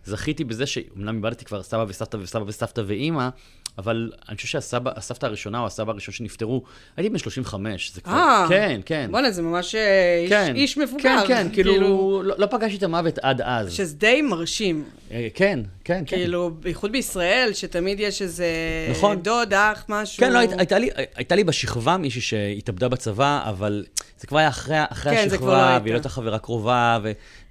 [0.05, 3.29] זכיתי בזה שאומנם איבדתי כבר סבא וסבתא וסבא וסבתא ואימא,
[3.77, 6.63] אבל אני חושב שהסבתא הראשונה או הסבא הראשון שנפטרו,
[6.97, 8.13] הייתי בן 35, זה כבר...
[8.13, 9.07] אה, כן, כן.
[9.11, 10.55] בואנה, זה ממש אה, איש- כן.
[10.55, 11.01] איש מבוגר.
[11.03, 13.73] כן, כן, כאילו, לא, לא פגשתי את המוות עד אז.
[13.73, 14.83] שזה די מרשים.
[15.11, 16.15] אה, כן, כן, כן.
[16.17, 18.47] כאילו, בייחוד בישראל, שתמיד יש איזה
[18.91, 19.21] נכון.
[19.21, 20.19] דוד, אח, משהו.
[20.19, 23.85] כן, לא, היית- הייתה לי, הייתה לי בשכבה מישהי שהתאבדה בצבא, אבל
[24.19, 25.79] זה כבר היה אחרי, אחרי כן, לא השכבה.
[25.83, 26.99] והיא לא הייתה חברה קרובה,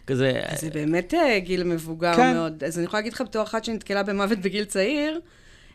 [0.05, 0.43] וכזה...
[0.57, 2.35] זה באמת אה, גיל מבוגר כן.
[2.35, 2.65] מאוד.
[2.65, 5.21] אז אני יכולה להגיד לך, בתור אחת שנתקלה במוות בגיל צעיר,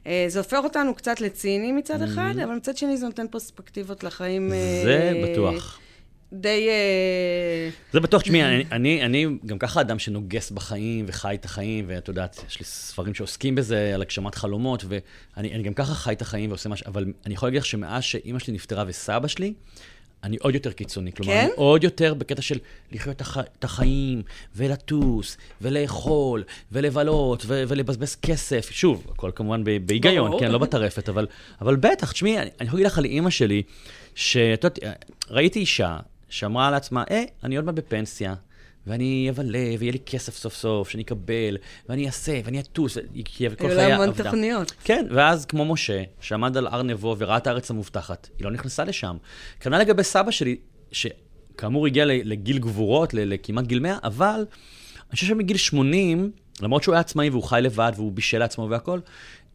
[0.08, 4.54] אה, זה הופך אותנו קצת לציניים מצד אחד, אבל מצד שני זה נותן פרספקטיבות לחיים.
[4.54, 4.82] אה.
[4.84, 5.80] זה בטוח.
[6.34, 6.70] די...
[7.94, 12.08] זה בטוח, תשמעי, אני, אני, אני גם ככה אדם שנוגס בחיים וחי את החיים, ואת
[12.08, 16.22] יודעת, יש לי ספרים שעוסקים בזה, על הגשמת חלומות, ואני אני גם ככה חי את
[16.22, 19.54] החיים ועושה משהו, אבל אני יכול להגיד לך שמאז שאימא שלי נפטרה וסבא שלי,
[20.24, 21.12] אני עוד יותר קיצוני.
[21.12, 21.44] כלומר, כן?
[21.44, 22.58] אני עוד יותר בקטע של
[22.92, 23.38] לחיות את, הח...
[23.60, 24.22] את החיים,
[24.56, 27.64] ולטוס, ולאכול, ולבלות, ו...
[27.68, 28.70] ולבזבז כסף.
[28.72, 29.88] שוב, הכל כמובן ב...
[29.88, 30.40] בהיגיון, ברור.
[30.40, 31.28] כן, לא בטרפת, אבל,
[31.62, 33.64] אבל בטח, תשמעי, אני, אני יכול להגיד לך על אימא שלי,
[34.16, 34.80] שאת יודעת,
[35.30, 35.98] ראיתי אישה
[36.30, 38.36] שאמרה לעצמה, אה, אני עוד מעט בפנסיה.
[38.88, 41.58] ואני אבלה, ויהיה לי כסף סוף סוף, שאני אקבל,
[41.90, 44.12] ואני אעשה, ואני אטוס, כי כל היו חיי לה המון.
[44.12, 44.74] תוכניות.
[44.84, 48.84] כן, ואז כמו משה, שעמד על הר נבו וראה את הארץ המובטחת, היא לא נכנסה
[48.84, 49.18] לשם.
[49.60, 50.56] כנ"ל לגבי סבא שלי,
[50.92, 54.46] שכאמור הגיע לגיל גבורות, לכמעט גיל 100, אבל
[55.10, 59.00] אני חושב שמגיל 80, למרות שהוא היה עצמאי והוא חי לבד והוא בישל לעצמו והכל,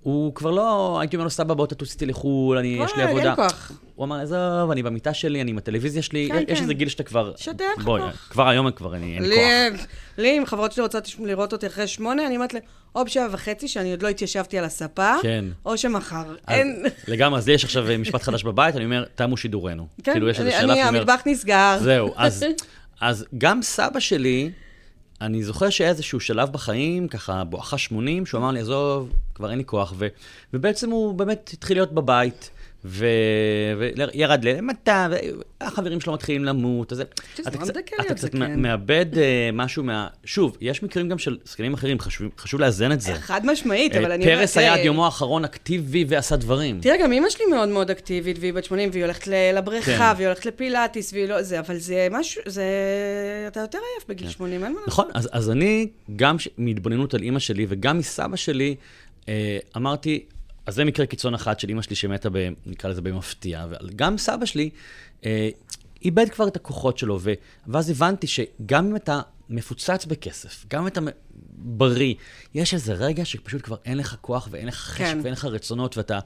[0.05, 3.25] הוא כבר לא, הייתי אומר לו, סבא, בוא תטוס איתי לחו"ל, אני, יש לי עבודה.
[3.25, 3.73] אין כוח.
[3.95, 6.63] הוא אמר, עזוב, אני במיטה שלי, אני עם הטלוויזיה שלי, כן, יש כן.
[6.63, 7.33] איזה גיל שאתה כבר...
[7.37, 8.29] שדה לך בואי, כוח.
[8.31, 9.37] כבר היום כבר אני- אין לי
[9.73, 9.87] כוח.
[10.19, 12.61] לי, אם חברות שלי רוצות לראות אותי אחרי שמונה, אני אומרת לה,
[12.95, 15.45] או בשבע וחצי, שאני עוד לא התיישבתי על הספה, כן.
[15.67, 16.23] או שמחר.
[16.47, 16.85] אז אין...
[17.09, 19.87] לגמרי, אז לי יש עכשיו משפט חדש בבית, אני אומר, תמו שידורנו.
[20.03, 21.79] כן, כאילו, יש איזה אני- שלב אני, שאומר, המטבח נסגר.
[21.81, 22.45] זהו, אז,
[23.01, 24.51] אז גם סבא שלי,
[25.21, 29.59] אני זוכר שהיה איזשהו שלב בחיים, ככה בואכה 80, שהוא אמר לי, עזוב, כבר אין
[29.59, 30.07] לי כוח, ו,
[30.55, 32.51] ובעצם הוא באמת התחיל להיות בבית.
[32.85, 33.07] ו...
[33.79, 35.09] וירד למטה,
[35.61, 38.35] והחברים שלו מתחילים למות, אז אתה קצת- אתה קצת.
[38.35, 40.09] מאבד אה, משהו מה...
[40.25, 43.15] שוב, יש מקרים גם של זקנים אחרים, חשוב, חשוב לאזן את זה.
[43.15, 44.25] חד משמעית, אה, אבל אני...
[44.25, 46.81] פרס היה תראה, עד יומו האחרון אקטיבי ועשה דברים.
[46.81, 50.17] תראה, גם אימא שלי מאוד מאוד אקטיבית, והיא בת 80, והיא הולכת לבריכה, כן.
[50.17, 51.43] והיא הולכת לפילאטיס, והיא לא...
[51.43, 52.65] זה, אבל זה משהו, זה...
[53.49, 54.89] אתה יותר עייף בגיל 80, אין מה לעשות.
[54.89, 56.49] נכון, אז, אז אני, גם ש...
[56.59, 58.75] מהתבוננות על אימא שלי וגם מסבא שלי,
[59.29, 60.25] אה, אמרתי,
[60.67, 64.19] אז זה מקרה קיצון אחד של אימא שלי שמתה, ב, נקרא לזה במפתיע, אבל גם
[64.19, 64.71] סבא שלי
[65.27, 65.49] אה,
[66.05, 67.33] איבד כבר את הכוחות שלו, ו...
[67.67, 71.01] ואז הבנתי שגם אם אתה מפוצץ בכסף, גם אם אתה
[71.57, 72.15] בריא,
[72.55, 75.19] יש איזה רגע שפשוט כבר אין לך כוח ואין לך חשק כן.
[75.23, 76.19] ואין לך רצונות, ואתה...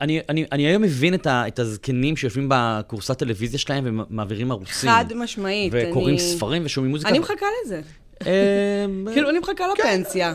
[0.00, 4.90] אני, אני, אני היום מבין את, ה, את הזקנים שיושבים בקורסת טלוויזיה שלהם ומעבירים ערוצים.
[4.90, 5.72] חד משמעית.
[5.76, 7.10] וקוראים אני- ספרים ושומעים מוזיקה.
[7.10, 7.80] אני מחכה לזה.
[9.12, 10.34] כאילו, אני מחכה לפנסיה.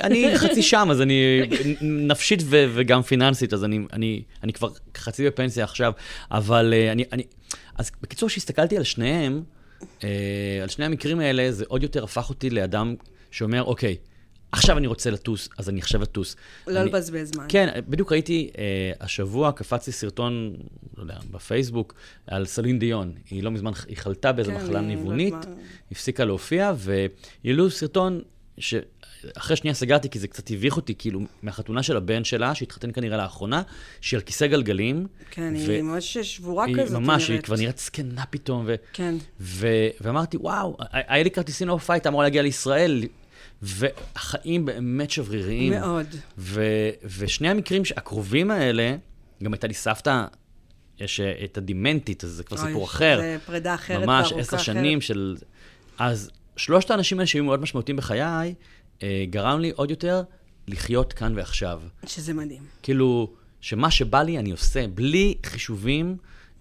[0.00, 1.42] אני, חצי שם, אז אני
[1.80, 4.22] נפשית וגם פיננסית, אז אני,
[4.52, 5.92] כבר חצי בפנסיה עכשיו,
[6.30, 7.24] אבל אה, אני.
[7.78, 9.42] אז בקיצור, כשהסתכלתי על שניהם,
[10.04, 10.08] אה,
[10.62, 12.94] על שני המקרים האלה, זה עוד יותר הפך אותי לאדם
[13.30, 13.96] שאומר, אוקיי,
[14.52, 16.36] עכשיו אני רוצה לטוס, אז אני עכשיו אטוס.
[16.66, 17.46] לא לבזבז זמן.
[17.48, 20.56] כן, בדיוק ראיתי, אה, השבוע קפץ לי סרטון,
[21.04, 21.94] לא יודע, בפייסבוק,
[22.26, 23.12] על סלין דיון.
[23.30, 25.40] היא לא מזמן, היא חלתה באיזו כן, מחלה לא ניוונית, מה-
[25.92, 28.20] הפסיקה להופיע, והעלו סרטון
[28.58, 28.74] ש...
[29.36, 33.16] אחרי שנייה סגרתי, כי זה קצת הביך אותי, כאילו, מהחתונה של הבן שלה, שהתחתן כנראה
[33.16, 33.62] לאחרונה,
[34.00, 35.06] שהיא על כיסא גלגלים.
[35.30, 37.44] כן, ו- היא ממש שבורה היא כזאת, ממש, היא נראית.
[37.44, 38.74] כבר נראית זקנה פתאום, ו...
[38.92, 39.14] כן.
[39.40, 43.02] ו- ואמרתי, וואו, היה לי כרטיסים להופעה, הייתה אמורה להגיע לישראל,
[43.62, 45.72] והחיים באמת שבריריים.
[45.72, 46.06] מאוד.
[46.38, 48.96] ו- ושני המקרים הקרובים האלה,
[49.42, 50.24] גם הייתה לי סבתא,
[51.02, 53.18] יש אה, את הדימנטית, אז זה כבר אוי, סיפור אחר.
[53.20, 54.66] זה פרידה אחרת ממש וארוכה עשר אחרת.
[54.66, 55.36] שנים של...
[55.98, 58.54] אז שלושת האנשים האלה שהיו מאוד משמעותיים בחיי,
[59.02, 60.22] אה, גרם לי עוד יותר
[60.68, 61.80] לחיות כאן ועכשיו.
[62.06, 62.62] שזה מדהים.
[62.82, 66.16] כאילו, שמה שבא לי אני עושה, בלי חישובים.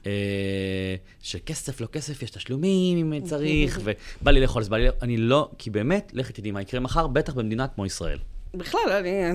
[0.05, 3.79] אה, שכסף, לא כסף, יש תשלומים אם צריך,
[4.21, 4.85] ובא לי לאכול, אז בא לי...
[4.85, 4.99] לאכול.
[5.01, 8.17] אני לא, כי באמת, לכי תדעי מה יקרה מחר, בטח במדינה כמו ישראל.
[8.53, 9.31] בכלל, אני,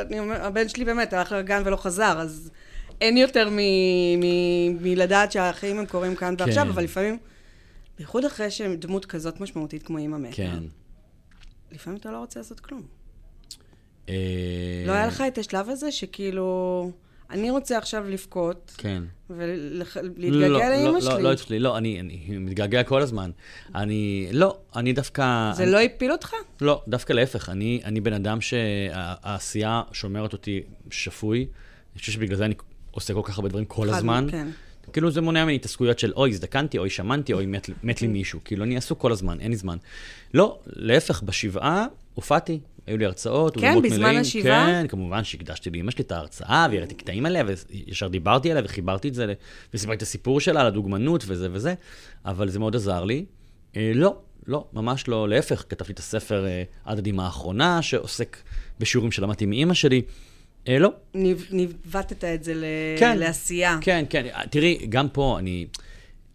[0.00, 2.50] אני אומר, הבן שלי באמת הלך לגן ולא חזר, אז
[3.00, 3.48] אין יותר
[4.80, 6.70] מלדעת שהחיים הם קורים כאן ועכשיו, כן.
[6.70, 7.18] אבל לפעמים,
[7.98, 10.62] בייחוד אחרי שהם דמות כזאת משמעותית כמו אימא מתה, כן.
[11.72, 12.82] לפעמים אתה לא רוצה לעשות כלום.
[14.08, 14.14] אה,
[14.86, 16.90] לא היה לך את השלב הזה שכאילו,
[17.30, 19.02] אני רוצה עכשיו לבכות, כן.
[19.30, 21.14] ולהתגעגע לא, לאימא לא, שלי.
[21.14, 23.30] לא, לא אצלי, לא, אני, אני מתגעגע כל הזמן.
[23.74, 25.52] אני, לא, אני דווקא...
[25.54, 26.32] זה אני, לא הפיל אותך?
[26.60, 27.48] לא, דווקא להפך.
[27.48, 31.38] אני, אני בן אדם שהעשייה שומרת אותי שפוי.
[31.38, 32.54] אני חושב שבגלל זה אני
[32.90, 34.26] עושה כל כך הרבה דברים כל הזמן.
[34.30, 34.48] כן.
[34.92, 38.40] כאילו זה מונע ממני התעסקויות של אוי, הזדקנתי, אוי, שמנתי, אוי, מת, מת לי מישהו.
[38.44, 39.76] כאילו, אני עסוק כל הזמן, אין לי זמן.
[40.34, 44.20] לא, להפך, בשבעה הופעתי, היו לי הרצאות, כן, בזמן מלאים.
[44.20, 44.66] השבעה?
[44.66, 49.14] כן, כמובן שהקדשתי לאמא שלי את ההרצאה, והראיתי קטעים עליה, וישר דיברתי עליה, וחיברתי את
[49.14, 49.34] זה,
[49.74, 51.74] וסיפרתי את הסיפור שלה, על הדוגמנות וזה וזה,
[52.24, 53.24] אבל זה מאוד עזר לי.
[53.76, 58.36] אה, לא, לא, ממש לא, להפך, כתבתי את הספר אה, עד הדמעה האחרונה, שעוסק
[58.80, 60.02] בשיעורים שלמדתי מאימא שלי.
[60.68, 60.90] אה, לא,
[61.50, 62.64] ניווטת את זה ל-
[62.98, 63.18] כן.
[63.18, 63.78] לעשייה.
[63.80, 64.26] כן, כן.
[64.50, 65.66] תראי, גם פה אני...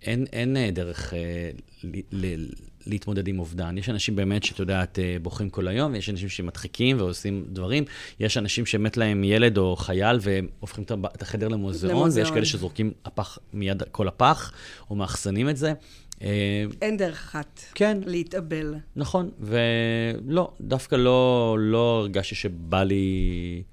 [0.02, 1.50] אין, אין אה, דרך אה,
[1.84, 2.48] ל, ל,
[2.88, 3.78] להתמודד עם אובדן.
[3.78, 7.84] יש אנשים באמת שאת יודעת, אה, בוכים כל היום, ויש אנשים שמדחיקים ועושים דברים.
[8.20, 10.84] יש אנשים שמת להם ילד או חייל והם הופכים
[11.16, 12.26] את החדר למוזיאון, למוזיאון.
[12.26, 14.52] ויש כאלה שזורקים הפח, מיד כל הפח,
[14.90, 15.74] או מאחסנים את זה.
[16.22, 18.76] אה, אין דרך אחת כן, להתאבל.
[18.96, 23.64] נכון, ולא, דווקא לא, לא הרגשתי שבא לי...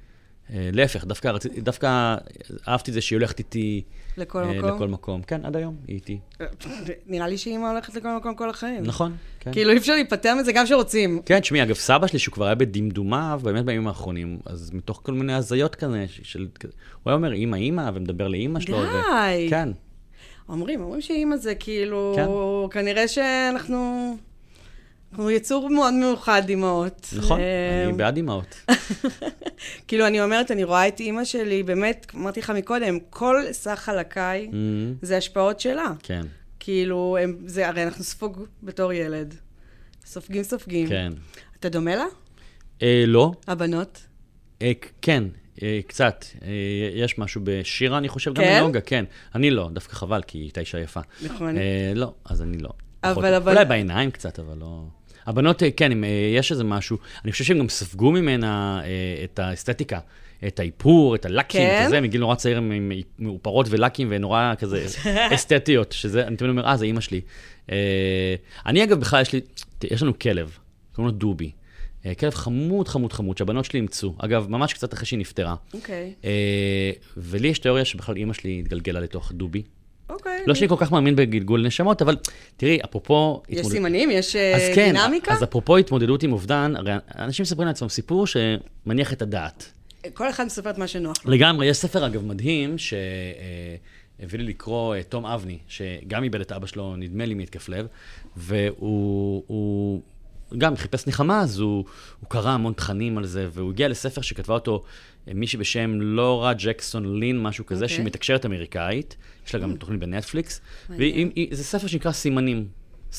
[0.53, 2.17] אה, להפך, דווקא, רציתי, דווקא
[2.69, 3.83] אהבתי את זה שהיא הולכת איתי
[4.17, 4.75] לכל אה, מקום?
[4.75, 5.23] לכל מקום.
[5.23, 6.19] כן, עד היום היא איתי.
[7.07, 8.83] נראה לי שאימא הולכת לכל מקום כל החיים.
[8.83, 9.53] נכון, כן.
[9.53, 11.23] כאילו, אי אפשר להיפטר מזה גם כשרוצים.
[11.27, 15.13] כן, תשמעי, אגב, סבא שלי, שהוא כבר היה בדמדומיו, באמת בימים האחרונים, אז מתוך כל
[15.13, 16.49] מיני הזיות כזה, של...
[16.61, 16.71] הוא
[17.07, 18.83] היה אומר, אימא, אימא, ומדבר לאימא שלו.
[18.83, 19.47] די.
[19.51, 19.69] כן,
[20.49, 22.13] אומרים, אומרים שאימא זה כאילו...
[22.17, 22.27] כן.
[22.79, 24.17] כנראה שאנחנו...
[25.13, 27.09] אנחנו יצור מאוד מיוחד, אימהות.
[27.17, 28.55] נכון, אה, אני בעד אימהות.
[29.89, 34.49] כאילו, אני אומרת, אני רואה את אימא שלי, באמת, אמרתי לך מקודם, כל סך חלקיי
[34.51, 34.55] Mm,
[35.03, 35.93] זה השפעות שלה.
[36.03, 36.23] כן,
[36.61, 39.35] כאילו, הם, זה, הרי אנחנו ספוג בתור ילד.
[40.07, 40.89] סופגים, סופגים.
[40.89, 41.13] כן.
[41.61, 42.05] אתה דומה לה?
[42.83, 44.07] אה, לא, הבנות?
[44.63, 45.25] אה, כן,
[45.63, 46.25] אה, קצת.
[46.43, 46.49] אה,
[46.95, 48.61] יש משהו בשירה, אני חושב, גם כן?
[48.61, 49.05] בנוגה, כן.
[49.35, 51.01] אני לא, דווקא חבל, כי היא הייתה אישה יפה.
[51.23, 51.57] נכון.
[51.59, 52.71] אה, לא, אז אני לא.
[53.05, 53.35] אבל-.
[53.35, 54.85] אבל- אולי בעיניים קצת, אבל לא...
[55.27, 59.25] הבנות, אה, כן, אם, אה, יש איזה משהו, אני חושב שהם גם ספגו ממנה אה,
[59.25, 59.99] את האסתטיקה.
[60.47, 61.85] את האיפור, את הלקים, כן?
[61.87, 64.87] כזה, מגיל נורא צעיר הם מאופרות ולקים ונורא כזה
[65.35, 67.21] אסתטיות, שזה, אני תמיד אומר, אה, זה אימא שלי.
[68.67, 69.41] אני אגב, בכלל יש לי,
[69.85, 70.59] יש לנו כלב,
[70.93, 71.51] קוראים לו דובי.
[72.19, 74.15] כלב חמוד, חמוד, חמוד, שהבנות שלי אימצו.
[74.19, 75.55] אגב, ממש קצת אחרי שהיא נפטרה.
[75.75, 76.15] אוקיי.
[76.25, 79.63] אה, ולי יש תיאוריה שבכלל אימא שלי התגלגלה לתוך דובי.
[80.21, 80.43] אוקיי.
[80.47, 82.17] לא שאני כל כך מאמין בגלגול נשמות, אבל
[82.57, 83.43] תראי, אפרופו...
[83.49, 84.11] יש התמודד- סימנים?
[84.11, 85.33] יש אה, אז כן, דינמיקה?
[85.33, 89.73] אז אפרופו התמודדות עם אובדן, הרי אנשים מספרים לעצמם סיפור שמניח את הדעת.
[90.15, 91.33] כל אחד מספר את מה שנוח לו.
[91.33, 96.67] לגמרי, יש ספר אגב מדהים, שהביא לי לקרוא אה, תום אבני, שגם איבד את אבא
[96.67, 97.87] שלו, נדמה לי, מהתקף לב,
[98.37, 100.01] והוא הוא
[100.59, 101.85] גם חיפש נחמה, אז הוא,
[102.21, 104.83] הוא קרא המון תכנים על זה, והוא הגיע לספר שכתבה אותו
[105.29, 107.97] אה, מישהי בשם לורה ג'קסון לין, משהו כזה, אוקיי.
[107.97, 111.13] שהיא מתקשרת אמריקאית, יש לה גם תוכנית בנטפליקס, מעניין.
[111.13, 112.67] והיא- היא- זה ספר שנקרא סימנים,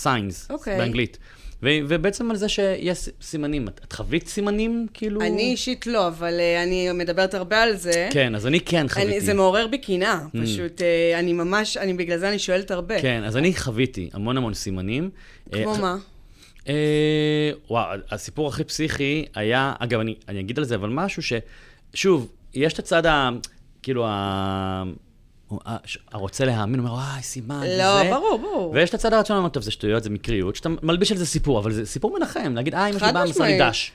[0.04, 0.78] signs, אוקיי.
[0.78, 1.18] באנגלית.
[1.64, 3.68] ו- ובעצם על זה שיש סימנים.
[3.68, 5.22] את, את חווית סימנים, כאילו?
[5.22, 8.10] אני אישית לא, אבל אה, אני מדברת הרבה על זה.
[8.12, 9.12] כן, אז אני כן חוויתי.
[9.12, 13.02] אני, זה מעורר בי קנאה, פשוט, אה, אני ממש, אני בגלל זה אני שואלת הרבה.
[13.02, 15.10] כן, אז אני חוויתי המון המון סימנים.
[15.52, 15.98] כמו אה, מה?
[16.68, 21.34] אה, וואו, הסיפור הכי פסיכי היה, אגב, אני, אני אגיד על זה, אבל משהו ש...
[21.94, 23.30] שוב, יש את הצד ה...
[23.82, 24.84] כאילו, ה...
[26.12, 28.10] הרוצה להאמין, אומר, וואי, סימן, לא, זה.
[28.10, 28.72] ברור, ברור.
[28.72, 31.60] ויש את הצד הרצון, אומר, טוב, זה שטויות, זה מקריות, שאתה מלביש על זה סיפור,
[31.60, 33.62] אבל זה סיפור מנחם, להגיד, אה, אמא שלי באה, משמעית.
[33.62, 33.92] דש.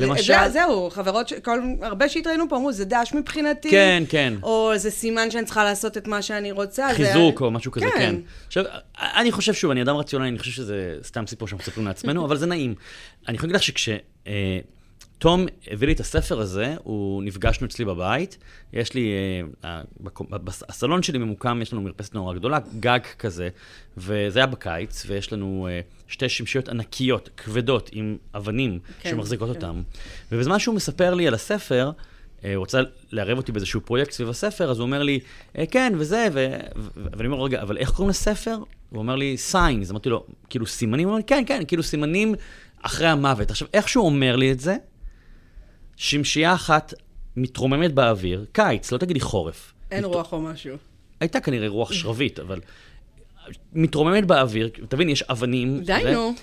[0.00, 0.34] למשל...
[0.44, 1.32] זה, זהו, חברות, ש...
[1.32, 3.70] כל, הרבה שהתראינו פה אמרו, זה דש מבחינתי.
[3.70, 4.34] כן, כן.
[4.42, 6.88] או זה סימן שאני צריכה לעשות את מה שאני רוצה.
[6.94, 7.44] חיזוק זה...
[7.44, 7.98] או משהו כזה, כן.
[7.98, 8.16] כן.
[8.46, 8.64] עכשיו,
[8.98, 12.36] אני חושב, שוב, אני אדם רציונלי, אני חושב שזה סתם סיפור שאנחנו מספרים לעצמנו, אבל
[12.36, 12.74] זה נעים.
[13.28, 13.88] אני יכול להגיד לך שכש...
[14.26, 14.58] אה,
[15.20, 18.38] תום הביא לי את הספר הזה, הוא נפגשנו אצלי בבית.
[18.72, 19.12] יש לי,
[19.64, 19.82] אה,
[20.68, 23.48] הסלון שלי ממוקם, יש לנו מרפסת נורא גדולה, גג כזה,
[23.96, 29.54] וזה היה בקיץ, ויש לנו אה, שתי שמשיות ענקיות, כבדות, עם אבנים כן, שמחזיקות כן.
[29.54, 29.82] אותם.
[30.32, 31.90] ובזמן שהוא מספר לי על הספר,
[32.44, 32.80] אה, הוא רוצה
[33.12, 35.20] לערב אותי באיזשהו פרויקט סביב הספר, אז הוא אומר לי,
[35.58, 36.46] "אה, כן, וזה, ו...
[36.96, 38.56] ואני אומר רגע, אבל איך קוראים לספר?
[38.90, 39.90] הוא אומר לי, signs.
[39.90, 41.08] אמרתי לו, כאילו סימנים?
[41.08, 42.34] הוא אומר לי, כן, כן, כאילו סימנים
[42.82, 43.50] אחרי המוות.
[43.50, 44.76] עכשיו, איך שהוא אומר לי את זה,
[46.00, 46.94] שמשייה אחת
[47.36, 49.72] מתרוממת באוויר, קיץ, לא תגידי חורף.
[49.90, 50.76] אין מת- רוח או משהו.
[51.20, 52.60] הייתה כנראה רוח שרבית, אבל
[53.72, 55.80] מתרוממת באוויר, תבין, יש אבנים.
[55.84, 56.34] די, נו.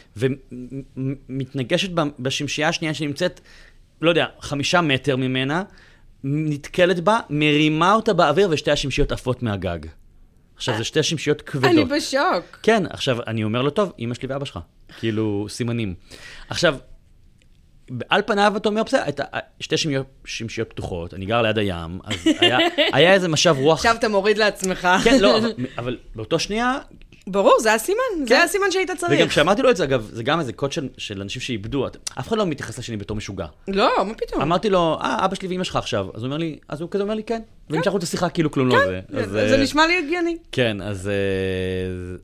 [0.97, 1.89] ומתנגשת
[2.19, 3.41] בשמשייה השנייה שנמצאת,
[4.01, 5.63] לא יודע, חמישה מטר ממנה,
[6.23, 9.79] נתקלת בה, מרימה אותה באוויר ושתי השמשיות עפות מהגג.
[10.55, 11.71] עכשיו, זה שתי שמשיות כבדות.
[11.71, 12.59] אני בשוק.
[12.63, 14.59] כן, עכשיו, אני אומר לו, טוב, אמא שלי ואבא שלך.
[14.99, 15.93] כאילו, סימנים.
[16.49, 16.75] עכשיו,
[18.09, 19.23] על פניו אתה אומר, בסדר, הייתה
[19.59, 19.75] שתי
[20.25, 22.57] שמשיות, פתוחות, אני גר ליד הים, אז היה,
[22.93, 23.77] היה איזה משב רוח.
[23.77, 24.87] עכשיו אתה מוריד לעצמך.
[25.03, 26.77] כן, לא, אבל, אבל באותו שנייה,
[27.27, 27.97] ברור, זה הסימן.
[28.19, 28.25] כן.
[28.25, 29.29] זה הסימן שהיית וגם צריך.
[29.29, 31.87] כשאמרתי לו את זה, אגב, זה גם איזה קוד של, של אנשים שאיבדו,
[32.19, 33.45] אף אחד לא מתייחס לשני בתור משוגע.
[33.67, 34.41] לא, מה פתאום?
[34.41, 36.07] אמרתי לו, אה, אבא שלי ואמא שלך עכשיו.
[36.13, 37.41] אז הוא אומר לי, אז הוא כזה אומר לי, כן.
[37.69, 39.01] והמשכנו את השיחה כאילו כלום לא זה.
[39.13, 40.37] אז, זה אה, נשמע לי הגיוני.
[40.51, 41.13] כן, אז, אה,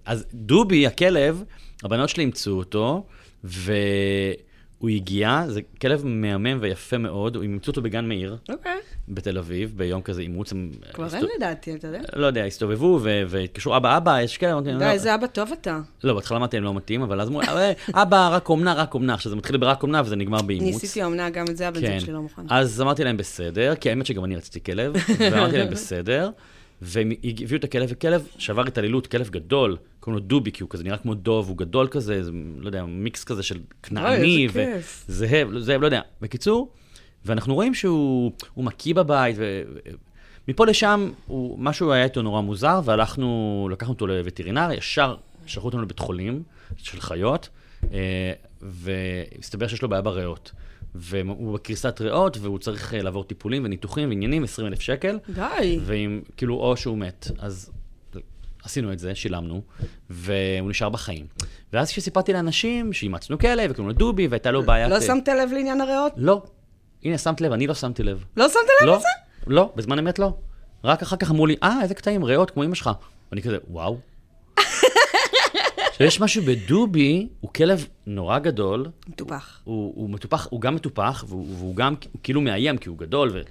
[0.05, 1.43] אז דובי, הכלב,
[1.83, 3.05] הבנות שלי אימצו אותו,
[4.83, 8.71] והוא הגיע, זה כלב מהמם ויפה מאוד, הם אימצו אותו בגן מאיר אוקיי.
[9.09, 10.51] בתל אביב, ביום כזה אימוץ.
[10.51, 11.99] הם כבר הסתו- אין לדעתי, אתה יודע.
[12.15, 15.27] לא יודע, הסתובבו ו- והתקשרו, אבא, אבא, יש כלב, אמרתי להם, די, "לא." איזה אבא
[15.27, 15.79] טוב אתה.
[16.03, 19.13] לא, בהתחלה אמרתי להם לא מתאים, אבל אז אמרו, "אה, אבא, רק אומנה, רק אומנה.
[19.13, 20.73] עכשיו זה מתחיל ברק אומנה וזה נגמר באימוץ.
[20.83, 21.99] ניסיתי אומנה, גם את זה הבן זוג כן.
[21.99, 22.41] שלי לא מוכן.
[22.49, 26.29] אז אמרתי להם בסדר, כי האמת שגם אני רציתי כלב, ואמרתי להם בסדר,
[26.83, 30.83] והם הביאו את הכלב, וכלב שעבר התעללות, כלב גדול, קוראים לו דובי, כי הוא כזה
[30.83, 35.05] נראה כמו דוב, הוא גדול כזה, זה, לא יודע, מיקס כזה של כנעני, כיף.
[35.09, 36.01] וזאב, זאב, לא יודע.
[36.21, 36.71] בקיצור,
[37.25, 39.35] ואנחנו רואים שהוא הוא מקיא בבית,
[40.47, 45.15] ומפה לשם, הוא, משהו היה איתו נורא מוזר, והלכנו, לקחנו אותו לווטרינר, ישר
[45.45, 46.43] שלחו אותנו לבית חולים
[46.77, 47.49] של חיות,
[47.93, 50.51] אה, והסתבר שיש לו בעיה בריאות.
[50.95, 55.79] והוא בקריסת ריאות, והוא צריך אה, לעבור טיפולים וניתוחים ועניינים, 20 אלף שקל, די.
[55.81, 57.27] ועם, כאילו, או שהוא מת.
[57.39, 57.71] אז
[58.63, 59.61] עשינו את זה, שילמנו,
[60.09, 61.25] והוא נשאר בחיים.
[61.73, 64.91] ואז כשסיפרתי לאנשים שאימצנו כלב, וקוראים לו דובי, והייתה לו בעיית...
[64.91, 66.13] לא שמת לב לעניין הריאות?
[66.17, 66.43] לא.
[67.03, 68.23] הנה, שמת לב, אני לא שמתי לב.
[68.37, 69.07] לא שמת לב לא, לזה?
[69.47, 70.33] לא, בזמן אמת לא.
[70.83, 72.89] רק אחר כך אמרו לי, אה, איזה קטעים, ריאות, כמו אמא שלך.
[73.31, 73.97] ואני כזה, וואו.
[75.93, 79.61] עכשיו, יש משהו בדובי, הוא כלב נורא גדול, מטופח.
[79.63, 83.29] הוא, הוא מטופח, הוא גם מטופח, והוא, והוא גם הוא כאילו מאיים, כי הוא גדול,
[83.33, 83.41] ו...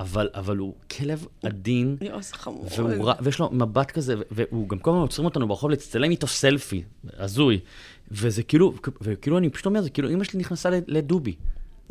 [0.00, 2.66] אבל, אבל הוא כלב עדין, זה חמור.
[2.76, 6.82] והוא, ויש לו מבט כזה, והוא גם כל הזמן עוצרים אותנו ברחוב להצטלם איתו סלפי,
[7.16, 7.60] הזוי.
[8.10, 11.34] וזה כאילו, וכאילו אני פשוט אומר, זה כאילו אמא שלי נכנסה לדובי.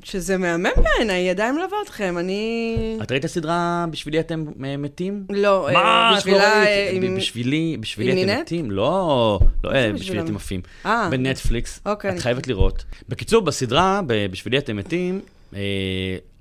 [0.03, 2.97] שזה מהמם בעיניי, ידיים מלווה אתכם, אני...
[3.03, 5.25] את ראית את הסדרה בשבילי אתם אה, מתים?
[5.29, 5.79] לא, מה?
[5.79, 6.65] אה, את לא בשבילה...
[6.65, 8.41] אה, בשבילי, בשבילי אתם?
[8.41, 8.71] מתים?
[8.71, 10.21] לא, לא, בשבילי?
[10.21, 10.61] אתם עפים.
[10.85, 11.81] בנטפליקס.
[11.85, 12.83] אוקיי, את חייבת לראות.
[13.09, 15.21] בקיצור, בסדרה, בשבילי אתם מתים,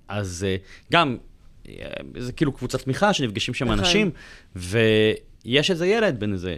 [0.09, 0.47] אז
[0.93, 1.17] גם,
[2.19, 3.79] זה כאילו קבוצת תמיכה שנפגשים שם נכון.
[3.79, 4.11] אנשים,
[4.57, 6.57] ויש איזה ילד בן איזה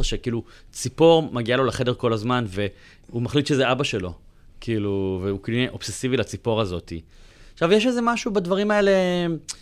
[0.00, 4.25] 12-13, שכאילו ציפור מגיעה לו לחדר כל הזמן, והוא מחליט שזה אבא שלו.
[4.60, 7.00] כאילו, והוא כאילו אובססיבי לציפור הזאתי.
[7.52, 8.90] עכשיו, יש איזה משהו בדברים האלה,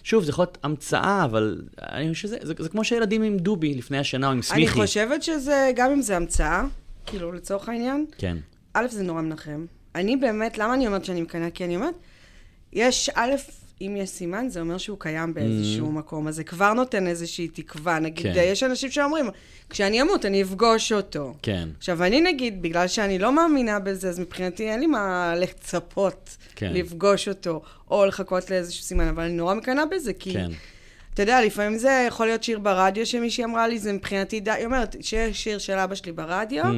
[0.02, 3.74] שוב, זה יכול להיות המצאה, אבל אני חושב שזה זה, זה כמו שילדים עם דובי
[3.74, 4.72] לפני השנה, או עם אני סמיכי.
[4.80, 6.64] חושבת שזה, גם אם זה המצאה,
[7.06, 8.36] כאילו, לצורך העניין, כן.
[8.74, 9.66] א', זה נורא מנחם.
[9.94, 11.50] אני באמת, למה אני אומרת שאני מקנאה?
[11.50, 11.94] כי אני אומרת,
[12.72, 13.30] יש, א',
[13.86, 17.98] אם יש סימן, זה אומר שהוא קיים באיזשהו מקום, אז זה כבר נותן איזושהי תקווה.
[17.98, 18.34] נגיד, Mm.
[18.34, 18.42] כן.
[18.46, 19.26] יש אנשים שאומרים,
[19.70, 21.34] כשאני אמות, אני אפגוש אותו.
[21.42, 21.68] כן.
[21.78, 26.72] עכשיו, אני נגיד, בגלל שאני לא מאמינה בזה, אז מבחינתי אין לי מה לצפות כן.
[26.74, 30.32] לפגוש אותו, או לחכות לאיזשהו סימן, אבל אני נורא מקנאה בזה, כי...
[30.32, 30.50] כן.
[31.14, 34.66] אתה יודע, לפעמים זה יכול להיות שיר ברדיו שמישהי אמרה לי, זה מבחינתי די, היא
[34.66, 36.68] אומרת, שיש שיר של אבא שלי ברדיו, Mm.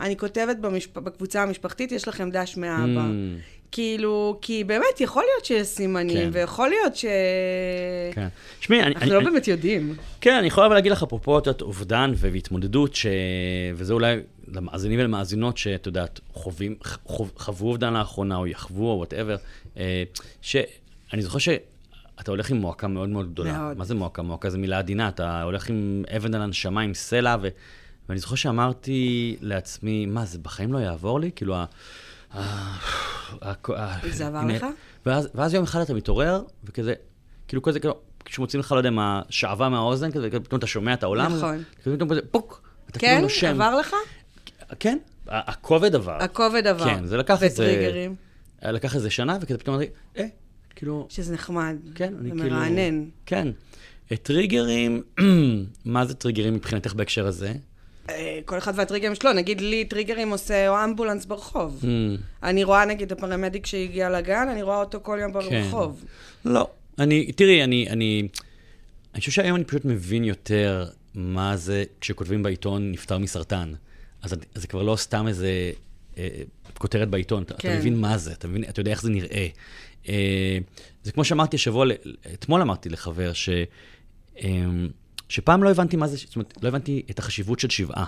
[0.00, 0.98] אני כותבת במשפ...
[0.98, 3.00] בקבוצה המשפחתית, יש לכם דש מאבא.
[3.00, 3.55] Mm.
[3.76, 6.30] כאילו, כי באמת, יכול להיות שיש סימנים, כן.
[6.32, 7.04] ויכול להיות ש...
[8.12, 8.28] כן.
[8.60, 8.86] שמעי, אני...
[8.88, 9.94] אנחנו אני- לא אני- באמת יודעים.
[10.20, 13.06] כן, אני יכול אבל להגיד לך, אפרופו את יודעת, אובדן והתמודדות, ש...
[13.74, 14.16] וזה אולי
[14.52, 17.26] למאזינים ולמאזינות שאת יודעת, חווים, חו...
[17.36, 19.36] חוו אובדן לאחרונה, או יחוו, או whatever,
[20.42, 20.62] שאני
[21.22, 21.60] זוכר שאתה
[22.30, 23.58] הולך עם מועקה מאוד מאוד גדולה.
[23.58, 23.78] מאוד.
[23.78, 24.22] מה זה מועקה?
[24.22, 27.48] מועקה זה מילה עדינה, אתה הולך עם אבן על הנשמה, עם סלע, ו...
[28.08, 31.30] ואני זוכר שאמרתי לעצמי, מה, זה בחיים לא יעבור לי?
[31.36, 31.56] כאילו,
[34.10, 34.66] זה עבר לך?
[35.34, 36.94] ואז, יום אחד אתה מתעורר, וכזה,
[37.48, 37.94] כאילו כזה, כאילו,
[38.24, 41.62] כשמוצאים לך, לא יודע מה, שעווה מהאוזן, כזה, פתאום אתה שומע את העולם נכון.
[41.82, 43.06] פתאום כזה, פוק, אתה כן?
[43.06, 43.46] כאילו נושם.
[43.46, 43.94] עבר לך?
[44.80, 46.16] כן, הכובד עבר.
[46.22, 46.84] הכובד עבר.
[46.84, 47.64] כן, זה לקח איזה...
[47.64, 48.14] וטריגרים.
[48.62, 50.26] לקח איזה שנה, וכזה פתאום אמרתי, אה,
[50.76, 51.76] כאילו, שזה נחמד.
[51.94, 52.44] כן, אני כאילו...
[52.44, 53.04] מרענן.
[53.26, 53.48] כן.
[54.12, 55.02] אה, טריגרים,
[55.84, 57.52] מה זה טריגרים מבחינתך בהקשר הזה?
[58.10, 61.80] אה, כל אחד והטריגרים שלו, נגיד לי טריגרים עושה או אמבולנס ברחוב.
[61.82, 61.86] Mm,
[62.42, 65.38] אני רואה נגיד הפרמדיק שהגיע לגן, אני רואה אותו כל יום כן.
[65.38, 66.04] ברחוב.
[66.44, 66.68] לא.
[66.98, 68.28] אני, תראי, אני, אני,
[69.14, 73.72] אני חושב שהיום אני פשוט מבין יותר מה זה כשכותבים בעיתון נפטר מסרטן.
[74.22, 75.72] אז, אז זה כבר לא סתם איזה
[76.18, 76.28] אה,
[76.78, 77.68] כותרת בעיתון, אתה, כן.
[77.68, 79.46] אתה מבין מה זה, אתה מבין, אתה יודע איך זה נראה.
[80.08, 80.58] אה,
[81.02, 81.86] זה כמו שאמרתי השבוע,
[82.34, 83.48] אתמול אמרתי לחבר, ש,
[84.38, 84.64] אה,
[85.28, 88.04] שפעם לא הבנתי מה זה, זאת אומרת, לא הבנתי את החשיבות של שבעה.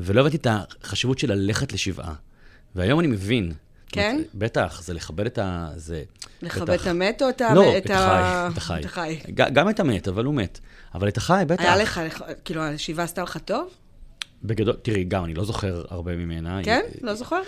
[0.00, 0.46] ולא הבנתי את
[0.84, 2.14] החשיבות של ללכת לשבעה.
[2.74, 3.44] והיום אני מבין.
[3.44, 4.22] זאת אומרת, כן?
[4.34, 5.70] בטח, זה לכבד את ה...
[5.76, 6.02] זה...
[6.42, 6.82] לכבד בטח.
[6.82, 7.54] את המת או את ה...
[7.54, 9.18] לא, את את ה- החי, את החי.
[9.34, 10.60] גם את המת, אבל הוא מת.
[10.94, 11.62] אבל את החי, בטח.
[11.62, 12.00] היה לך,
[12.44, 13.68] כאילו, השבעה עשתה לך טוב?
[14.44, 16.60] בגדול, תראי, גם אני לא זוכר הרבה ממנה.
[16.64, 16.80] כן?
[16.94, 17.40] היא- לא זוכר?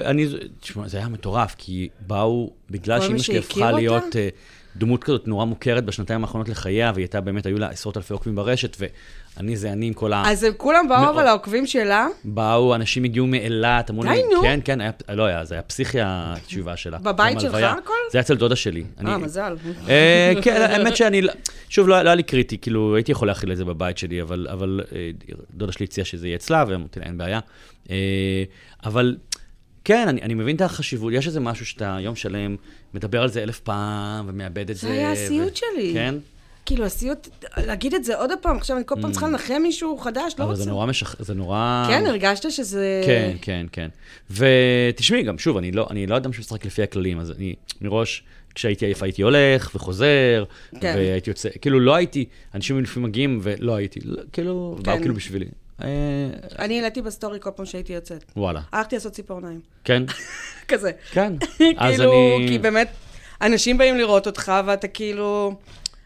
[0.00, 0.26] אני,
[0.60, 3.76] תשמע, זה היה מטורף, כי באו, בגלל כל שאימא מי שלי שהכיר הפכה אותה?
[3.80, 4.28] להיות אה,
[4.78, 8.34] דמות כזאת נורא מוכרת בשנתיים האחרונות לחייה, והיא הייתה באמת, היו לה עשרות אלפי עוקבים
[8.36, 8.76] ברשת,
[9.36, 10.22] ואני זה אני עם כל ה...
[10.26, 11.10] אז הם כולם באו.
[11.10, 14.42] אבל העוקבים שלה, באו, אנשים הגיעו מאילת, אמרו די, לי, נו.
[14.42, 16.98] כן, כן, היה, לא היה, זה היה פסיכי התשובה שלה.
[16.98, 17.54] בבית שלך.
[17.54, 17.92] הכל?
[18.12, 18.84] זה היה אצל דודה שלי.
[19.06, 19.56] אה, מזל.
[19.88, 21.32] אה, כן, האמת שאני, לא-
[21.68, 24.46] שוב, לא לא היה לי קריטי, כאילו, הייתי יכול להכיל את זה בבית שלי, אבל
[24.50, 25.10] אבל, אה,
[25.54, 27.40] דודה שלי הציעה שזה יהיה אצלה, ואמרתי לה, אין בעיה.
[27.90, 28.44] אה,
[28.84, 29.16] אבל
[29.86, 32.56] כן, אני אני מבין את החשיבות, יש איזה משהו שאתה יום שלם
[32.94, 34.86] מדבר על זה אלף פעם, ומאבד את זה.
[34.86, 35.90] זה היה ו- הסיוט שלי.
[35.94, 36.14] כן?
[36.66, 40.34] כאילו, הסיוט, להגיד את זה עוד פעם, עכשיו אני כל פעם צריכה לנחם מישהו חדש,
[40.38, 40.46] לא Mm.
[40.46, 40.70] אבל זה רוצה.
[40.70, 41.16] נורא משח...
[41.22, 41.84] זה נורא...
[41.88, 43.02] כן, הרגשת שזה...
[43.06, 43.88] כן, כן, כן.
[44.30, 48.22] ותשמעי, גם שוב, אני לא, אני לא אדם שמשחק לפי הכללים, אז אני מראש,
[48.54, 50.44] כשהייתי עייף הייתי הולך וחוזר,
[50.80, 50.94] כן.
[50.96, 55.00] והייתי יוצא, כאילו לא הייתי, אנשים לפעמים מגיעים ולא הייתי, לא, כאילו, באו כן.
[55.00, 55.46] כאילו בשבילי.
[55.82, 55.88] אה,
[56.58, 58.24] אני העליתי בסטורי כל פעם שהייתי יוצאת.
[58.36, 59.60] וואלה, הלכתי לעשות ציפורניים.
[59.84, 60.02] כן,
[60.68, 60.90] כזה.
[61.10, 61.32] כן.
[61.76, 62.48] אז כאילו, אני...
[62.48, 62.88] כי באמת,
[63.42, 65.56] אנשים באים לראות אותך, ואתה כאילו...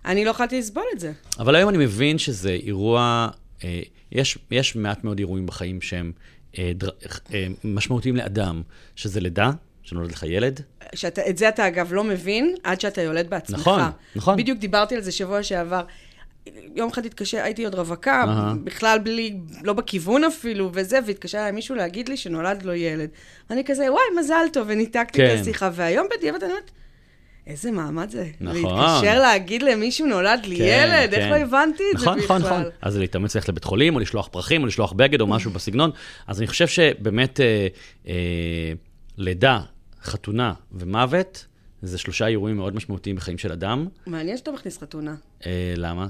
[0.05, 1.13] אני לא יכולתי לסבול את זה.
[1.39, 3.29] אבל היום אני מבין שזה אירוע,
[3.65, 3.81] אה,
[4.13, 6.13] יש, יש מעט מאוד אירועים בחיים שהם
[6.59, 6.89] אה, דר,
[7.35, 8.63] אה, משמעותיים לאדם,
[8.97, 9.51] שזה לידה,
[9.83, 10.61] שנולד לך ילד,
[10.95, 13.59] שאתה, את זה אתה אגב לא מבין עד שאתה יולד בעצמך.
[13.59, 13.81] נכון,
[14.17, 14.37] נכון.
[14.37, 15.83] בדיוק דיברתי על זה שבוע שעבר.
[16.75, 18.55] יום אחד התקשר, הייתי עוד רווקה, אהה.
[18.65, 23.09] בכלל בלי, לא בכיוון אפילו, וזה, והתקשר אליי מישהו להגיד לי שנולד לו ילד.
[23.51, 25.35] ואני כזה, וואי, מזל טוב, וניתקתי כן.
[25.35, 25.71] את השיחה.
[25.73, 26.71] והיום בדיעבד אני אומרת,
[27.47, 28.27] איזה מעמד זה.
[28.41, 28.55] נכון.
[28.57, 31.31] להתקשר להגיד למישהו נולד לי ילד, איך כן.
[31.31, 32.59] לא הבנתי את נכון, זה נכון, בכלל.
[32.59, 32.71] נכון.
[32.83, 35.91] אז להתאמץ ללכת לבית חולים, או לשלוח פרחים, או לשלוח בגד, או משהו בסגנון.
[36.27, 37.67] אז אני חושב שבאמת אה,
[38.09, 38.73] אה,
[39.17, 39.61] לידה,
[40.03, 41.47] חתונה ומוות,
[41.83, 43.87] זה שלושה אירועים מאוד משמעותיים בחיים של אדם.
[44.07, 45.15] מעניין שאתה מכניס חתונה.
[45.47, 46.07] אה, למה?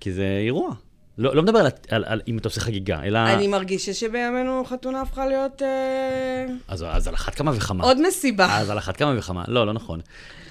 [0.00, 0.74] כי זה אירוע.
[1.18, 3.18] לא, לא מדבר על, על, על אם אתה עושה חגיגה, אלא...
[3.18, 7.84] אני מרגישה שבימינו חתונה הפכה להיות אה, אז, אז על אחת כמה וכמה.
[7.84, 8.58] עוד מסיבה.
[8.58, 9.44] אז על אחת כמה וכמה.
[9.48, 10.00] לא, לא נכון.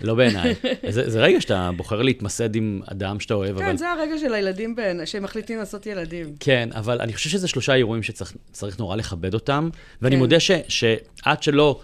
[0.01, 0.55] לא בעיניי.
[0.89, 3.65] זה, זה רגע שאתה בוחר להתמסד עם אדם שאתה אוהב, אבל...
[3.65, 6.36] כן, זה הרגע של הילדים בין, שהם מחליטים לעשות ילדים.
[6.39, 9.69] כן, אבל אני חושב שזה שלושה אירועים שצריך צריך נורא לכבד אותם,
[10.01, 10.19] ואני כן.
[10.19, 11.79] מודה ש, שעד שלא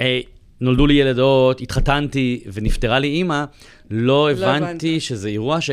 [0.00, 0.20] אה,
[0.60, 3.44] נולדו לי ילדות, התחתנתי ונפטרה לי אימא,
[3.90, 5.00] לא הבנתי הבנת.
[5.02, 5.70] שזה אירוע ש...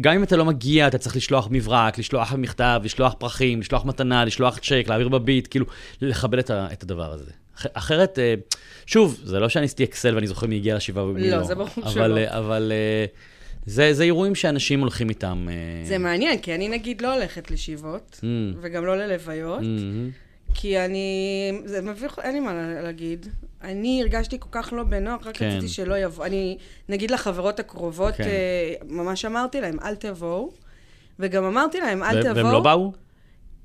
[0.00, 4.24] גם אם אתה לא מגיע, אתה צריך לשלוח מברק, לשלוח מכתב, לשלוח פרחים, לשלוח מתנה,
[4.24, 5.66] לשלוח צ'ק, להעביר בביט, כאילו,
[6.00, 7.30] לכבד את, ה, את הדבר הזה.
[7.58, 8.34] אח- אחרת, אה,
[8.86, 11.42] שוב, זה לא שאני עשיתי אקסל ואני זוכר מי הגיע לשבעה ומי לא, לא.
[11.44, 12.16] זה ברור אבל, שלא.
[12.16, 13.04] אה, אבל אה,
[13.66, 15.46] זה, זה אירועים שאנשים הולכים איתם.
[15.84, 18.56] זה מעניין, כי אני נגיד לא הולכת לשבעות, Mm.
[18.60, 20.10] וגם לא ללוויות, מהמם.
[20.54, 21.08] כי אני...
[21.64, 23.26] זה מביך, אין לי מה לה- להגיד.
[23.62, 25.46] אני הרגשתי כל כך לא בנוח, רק כן.
[25.48, 26.26] רציתי שלא יבוא.
[26.26, 28.24] אני, נגיד לחברות הקרובות, כן.
[28.24, 30.50] אה, ממש אמרתי להם, אל תבואו.
[31.18, 32.36] וגם אמרתי להם, אל ו- תבואו.
[32.36, 32.92] והם לא באו?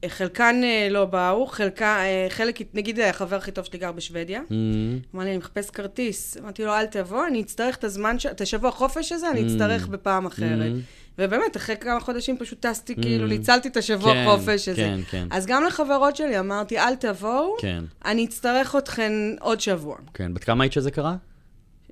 [0.08, 4.42] חלקן אה, לא באו, חלקה, אה, חלק, נגיד החבר הכי טוב שלי גר בשוודיה.
[4.50, 5.00] מהמם.
[5.16, 6.38] אמר לי, אני מחפש כרטיס.
[6.38, 8.16] אמרתי לו, אל תבוא, אני אצטרך את הזמן.
[8.32, 10.72] את השבוע חופש הזה, אני אצטרך בפעם אחרת.
[10.72, 11.01] Mm.
[11.18, 14.76] ובאמת, אחרי כמה חודשים פשוט טסתי, כאילו, ניצלתי את השבוע כן, חופש הזה.
[14.76, 15.28] כן, כן.
[15.32, 19.98] אז גם לחברות שלי אמרתי, אל תבואו, כן, אני אצטרך אתכן עוד שבוע.
[20.14, 20.34] כן.
[20.34, 21.16] בת כמה היית שזה קרה?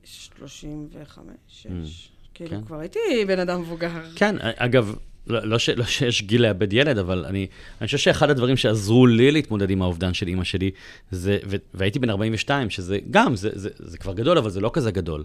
[0.04, 2.10] 35, 6.
[2.34, 2.62] כאילו, כן.
[2.66, 3.90] כבר הייתי בן אדם מבוגר.
[4.16, 4.96] כן, אגב,
[5.28, 7.48] לא, לא, ש, לא שיש גיל לאבד ילד, אבל אני,
[7.82, 10.72] אני חושב שאחד הדברים שעזרו לי להתמודד עם האובדן של אימא שלי,
[11.12, 14.72] זה, ו, והייתי בן 42, שזה גם, זה, זה, זה כבר גדול, אבל זה לא
[14.74, 15.24] כזה גדול.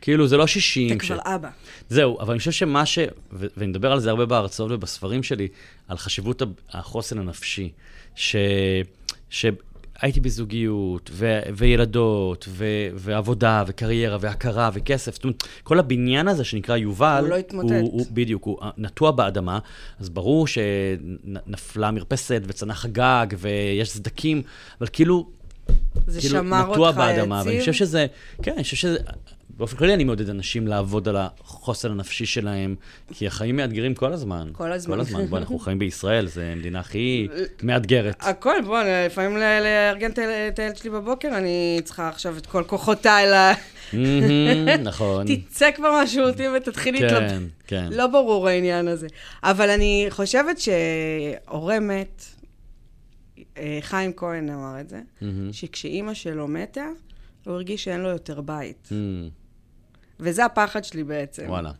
[0.00, 0.96] כאילו, זה לא 60.
[0.96, 1.48] אתה כבר אבא.
[1.88, 2.98] זהו, אבל אני חושב שמה ש...
[3.32, 5.48] ו- ואני מדבר על זה הרבה בהרצאות ובספרים שלי,
[5.88, 7.70] על חשיבות החוסן הנפשי,
[8.14, 8.36] ש...
[9.30, 9.46] ש...
[10.02, 15.14] הייתי בזוגיות, ו- וילדות, ו- ועבודה, וקריירה, והכרה, וכסף.
[15.14, 17.70] זאת אומרת, כל הבניין הזה שנקרא יובל, הוא לא התמוטט.
[17.70, 19.58] הוא, הוא, בדיוק, הוא נטוע באדמה,
[20.00, 24.42] אז ברור שנפלה מרפסת וצנח הגג, ויש סדקים,
[24.80, 25.28] אבל כאילו,
[26.06, 27.86] זה כאילו שמר נטוע אותך באדמה, ואני חושב יציב.
[27.86, 28.06] שזה,
[28.42, 28.98] כן, אני חושב שזה,
[29.58, 32.74] באופן כללי אני מעודד אנשים לעבוד על החוסן הנפשי שלהם,
[33.12, 34.50] כי החיים מאתגרים כל הזמן.
[34.52, 34.94] כל הזמן.
[34.94, 35.26] כל הזמן.
[35.26, 37.28] בוא, אנחנו חיים בישראל, זו המדינה הכי
[37.62, 38.16] מאתגרת.
[38.20, 40.10] הכל, בוא, לפעמים לארגן
[40.48, 43.34] את הילד שלי בבוקר, אני צריכה עכשיו את כל כוחותיי ל...
[44.82, 45.26] נכון.
[45.48, 47.30] תצא כבר מהשירותים ותתחיל להתלבט.
[47.30, 47.88] כן, כן.
[47.92, 49.06] לא ברור העניין הזה.
[49.42, 52.24] אבל אני חושבת שהורה מת,
[53.56, 55.00] אה, חיים כהן אמר את זה.
[55.52, 56.86] שכשאימא שלו מתה,
[57.44, 58.88] הוא הרגיש שאין לו יותר בית.
[60.20, 61.44] וזה הפחד שלי בעצם.
[61.48, 61.72] וואלה.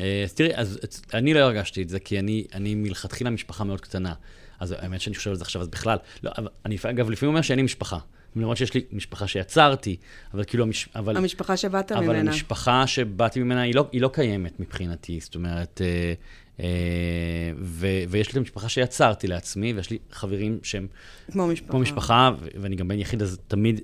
[0.00, 0.78] אה, אז תראי, אז
[1.14, 4.14] אני לא הרגשתי את זה, כי אני, אני מלכתחילה משפחה מאוד קטנה.
[4.60, 7.42] אז האמת שאני חושב על זה עכשיו, אז בכלל, לא, אבל אני אגב לפעמים אומר
[7.42, 7.98] שאין לי משפחה.
[8.36, 9.96] למרות שיש לי משפחה שיצרתי,
[10.34, 12.30] אבל כאילו, המש, אבל, המשפחה שבאת אבל ממנה.
[12.30, 16.12] המשפחה שבאתי ממנה היא לא, היא לא קיימת מבחינתי, זאת אומרת, אה,
[16.60, 20.86] אה, ו, ויש לי את המשפחה שיצרתי לעצמי, ויש לי חברים שהם
[21.32, 21.70] כמו משפחה.
[21.70, 23.80] כמו משפחה, ו- ואני גם בן יחיד, אז תמיד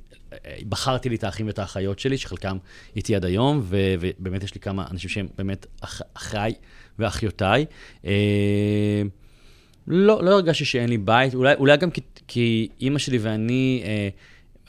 [0.68, 2.56] בחרתי לי את האחים ואת האחיות שלי, שחלקם
[2.96, 6.52] איתי עד היום, ו- ובאמת יש לי כמה אנשים שהם באמת אח- אחיי
[6.98, 7.64] ואחיותיי.
[8.06, 9.02] אה,
[9.86, 14.08] לא, לא הרגשתי שאין לי בית, אולי, אולי גם כי, כי אימא שלי ואני, אה,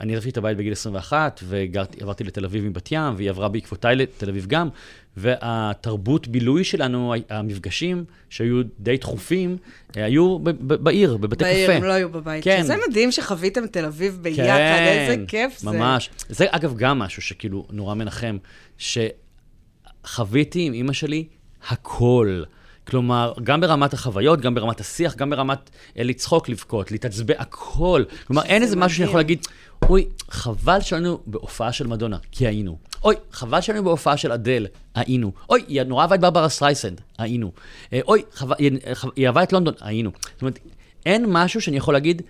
[0.01, 4.29] אני עזבתי את הבית בגיל 21, ועברתי לתל אביב מבת ים, והיא עברה בעקבותיי לתל
[4.29, 4.69] אביב גם,
[5.17, 9.57] והתרבות בילוי שלנו, המפגשים שהיו די תכופים,
[9.97, 11.77] אה, היו ב- ב- בעיר, בבתי בעיר, קפה.
[11.77, 12.43] הם לא היו בבית.
[12.43, 12.63] כן.
[12.63, 15.71] שזה מדהים שחוויתם תל אביב ביחד, כן, איזה כיף זה.
[15.71, 16.09] ממש.
[16.29, 18.37] זה אגב גם משהו שכאילו נורא מנחם,
[18.77, 21.27] שחוויתי עם אימא שלי
[21.69, 22.43] הכל.
[22.87, 28.03] כלומר, גם ברמת החוויות, גם ברמת השיח, גם ברמת אה, לצחוק, לבכות, להתעצבן, הכל.
[28.27, 29.19] כלומר, אין איזה משהו שאני יכול.
[29.19, 29.47] להגיד,
[29.83, 32.77] אוי, חבל שהיינו בהופעה של מדונה, כי היינו.
[33.03, 35.31] אוי, חבל שהיינו בהופעה של אדל, היינו.
[35.49, 37.51] אוי, היא נורא אהבה את ברברה סטרייסנד, היינו.
[37.93, 38.71] אה, אוי, חבל- היא-
[39.15, 40.11] היא אהבה את לונדון, היינו.
[40.33, 40.59] זאת אומרת,
[41.05, 42.21] אין משהו שאני יכול להגיד,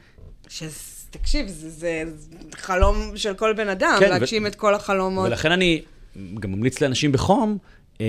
[0.49, 0.63] ש-
[1.09, 2.03] תקשיב, זה, זה
[2.55, 5.27] חלום של כל בן אדם, כן, ו- להגשים את כל החלומות.
[5.27, 5.81] ולכן אני
[6.39, 7.57] גם ממליץ לאנשים בחום
[8.01, 8.05] אה,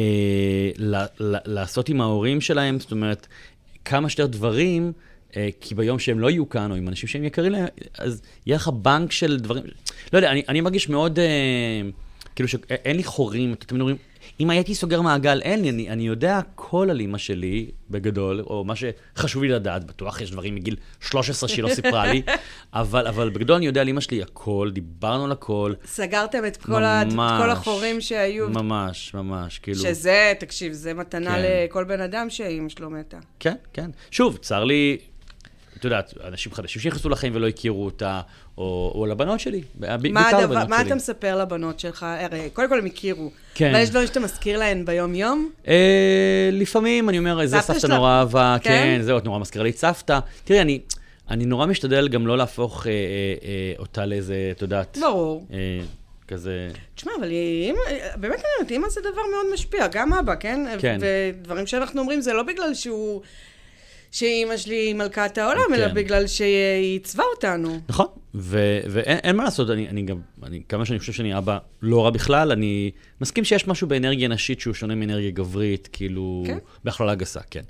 [0.78, 3.26] ל- ל- לעשות עם ההורים שלהם, זאת אומרת,
[3.84, 4.91] כמה שיותר דברים, אה,
[5.61, 7.66] כי ביום שהם לא יהיו כאן, או עם אנשים שהם יקרים להם,
[7.99, 9.64] אז יהיה לך בנק של דברים.
[10.12, 11.82] לא יודע, אני, אני מרגיש מאוד, אה,
[12.34, 13.97] כאילו שאין לי חורים, אתם תמיד אומרים,
[14.41, 18.64] אם הייתי סוגר מעגל, אין לי, אני, אני יודע הכל על אימא שלי, בגדול, או
[18.64, 22.22] מה שחשוב לי לדעת, בטוח יש דברים מגיל 13 שהיא לא סיפרה לי,
[22.72, 25.72] אבל, אבל בגדול אני יודע על אימא שלי הכל, דיברנו על הכל.
[25.84, 27.03] סגרתם את כל, ה...
[27.03, 27.43] את ממש.
[27.43, 28.49] כל החורים שהיו.
[28.49, 29.78] ממש, ממש, כאילו...
[29.78, 31.43] שזה, תקשיב, זה מתנה כן.
[31.45, 33.18] לכל בן אדם שאימא שלו מתה.
[33.41, 33.91] כן, כן.
[34.11, 34.99] שוב, צר לי,
[35.87, 38.20] יודעת, אנשים חדשים שנכנסו לחיים ולא הכירו אותה,
[38.59, 40.87] או, או לבנות שלי, מה, בעיקר הדבר, לבנות מה שלי.
[40.87, 42.07] אתה מספר לבנות שלך?
[42.20, 43.30] הרי, קודם כל הם הכירו.
[43.55, 43.70] כן.
[43.70, 45.51] אבל יש דברים שאתה מזכיר להן ביום-יום?
[45.68, 47.87] אה, לפעמים אני אומר, זה סבתא?
[47.87, 48.70] נורא אהבה, כן?
[48.70, 50.18] כן, זהו, את נורא מזכירה לי את סבתא.
[50.45, 50.80] תראי, אני,
[51.30, 52.97] אני נורא משתדל גם לא להפוך אה, אה,
[53.49, 55.47] אה, אותה לאיזה, את יודעת, ברור.
[55.53, 55.59] אה,
[56.28, 56.68] כזה...
[56.95, 57.78] תשמע, אבל אימא,
[58.16, 60.66] באמת אני אומרת, אימא זה דבר מאוד משפיע, גם אבא, כן?
[60.78, 60.99] כן.
[61.01, 63.22] ודברים שאנחנו אומרים זה לא בגלל שהוא...
[64.11, 65.94] שאימא שלי היא מלכת העולם, אלא כן.
[65.94, 67.80] בגלל שהיא עיצבה אותנו.
[67.88, 72.04] נכון, ואין אין מה לעשות, אני, אני גם, אני, כמה שאני חושב שאני אבא לא
[72.04, 72.90] רע בכלל, אני
[73.20, 76.59] מסכים שיש משהו באנרגיה נשית שהוא שונה מאנרגיה גברית, כאילו, כן.
[76.84, 77.62] בהכללה גסה, כן.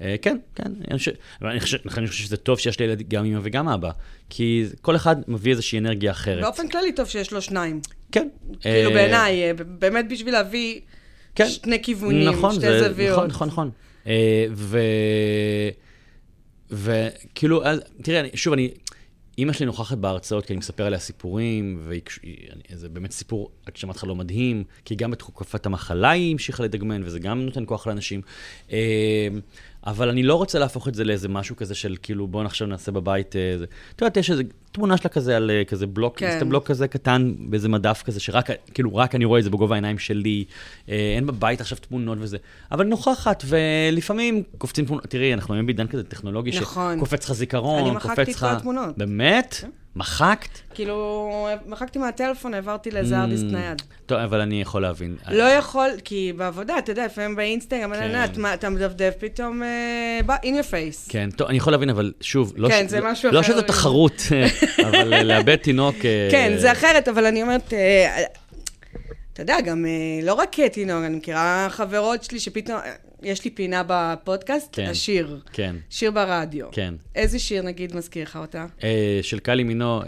[0.00, 3.40] אה, כן, כן, אני חושב, אני חושב, אני חושב שזה טוב שיש לילד גם אמא
[3.42, 3.90] וגם אבא,
[4.30, 6.42] כי כל אחד מביא איזושהי אנרגיה אחרת.
[6.42, 7.80] באופן כללי טוב שיש לו שניים.
[8.12, 8.28] כן.
[8.60, 10.80] כאילו אה, בעיניי, אה, באמת בשביל להביא
[11.34, 11.48] כן.
[11.48, 13.16] שני כיוונים, נכון, שתי זוויות.
[13.16, 13.70] נכון, נכון, נכון.
[14.06, 14.78] אה, ו...
[16.74, 18.70] וכאילו, אז, תראה, אני, שוב, אני,
[19.38, 21.88] אימא שלי נוכחת בהרצאות, כי אני מספר עליה סיפורים,
[22.70, 27.40] וזה באמת סיפור, הגשמת חלום מדהים, כי גם בתקופת המחלה היא המשיכה לדגמן, וזה גם
[27.40, 28.20] נותן כוח לאנשים.
[28.72, 29.28] אה,
[29.86, 32.92] אבל אני לא רוצה להפוך את זה לאיזה משהו כזה של כאילו, בואו עכשיו נעשה
[32.92, 33.64] בבית איזה...
[33.96, 34.42] את יודעת, יש איזו
[34.74, 36.36] תמונה שלה כזה על אה, כזה בלוק, כן.
[36.40, 36.48] כן.
[36.48, 39.98] בלוק כזה קטן באיזה מדף כזה, שרק, כאילו, רק אני רואה את זה בגובה העיניים
[39.98, 40.44] שלי.
[40.88, 42.36] אה, אין בבית עכשיו תמונות וזה.
[42.72, 46.96] אבל נוכחת, ולפעמים קופצים תמונות, תראי, אנחנו היום בעידן כזה טכנולוגי, נכון.
[46.96, 48.40] שקופץ לך זיכרון, אני מחקתי קופץ את לך...
[48.40, 48.98] כל התמונות.
[48.98, 49.56] באמת?
[49.60, 49.68] כן.
[49.96, 50.48] מחקת?
[50.74, 53.26] כאילו, מחקתי מהטלפון, העברתי לאיזה Mm.
[53.52, 53.82] נייד.
[54.06, 55.16] טוב, אבל אני יכול להבין.
[55.30, 58.26] לא יכול, כי בעבודה, אתה יודע, לפעמים באינסטגרם, כן.
[58.34, 58.44] כן.
[58.54, 61.08] אתה, מדפדף, פתאום, אה, in your face.
[61.08, 62.86] כן, טוב, אני יכול להבין, אבל שוב, לא, כן,
[63.32, 63.62] לא שזה.
[63.62, 64.22] תחרות,
[64.78, 65.96] אבל אה, לאבד תינוק...
[66.04, 68.22] אה, כן, זה אחרת, אבל אני אומרת, אה,
[69.32, 69.86] אתה יודע, גם
[70.22, 72.78] לא רק תינוק, אני מכירה חברות שלי שפתאום,
[73.24, 74.86] יש לי פינה בפודקאסט, כן.
[74.90, 75.40] השיר.
[75.52, 76.66] כן, שיר ברדיו.
[76.72, 76.94] כן.
[77.14, 78.66] איזה שיר, נגיד, מזכיר לך אותה?
[78.84, 80.06] אה, של קאלי מינו, אה,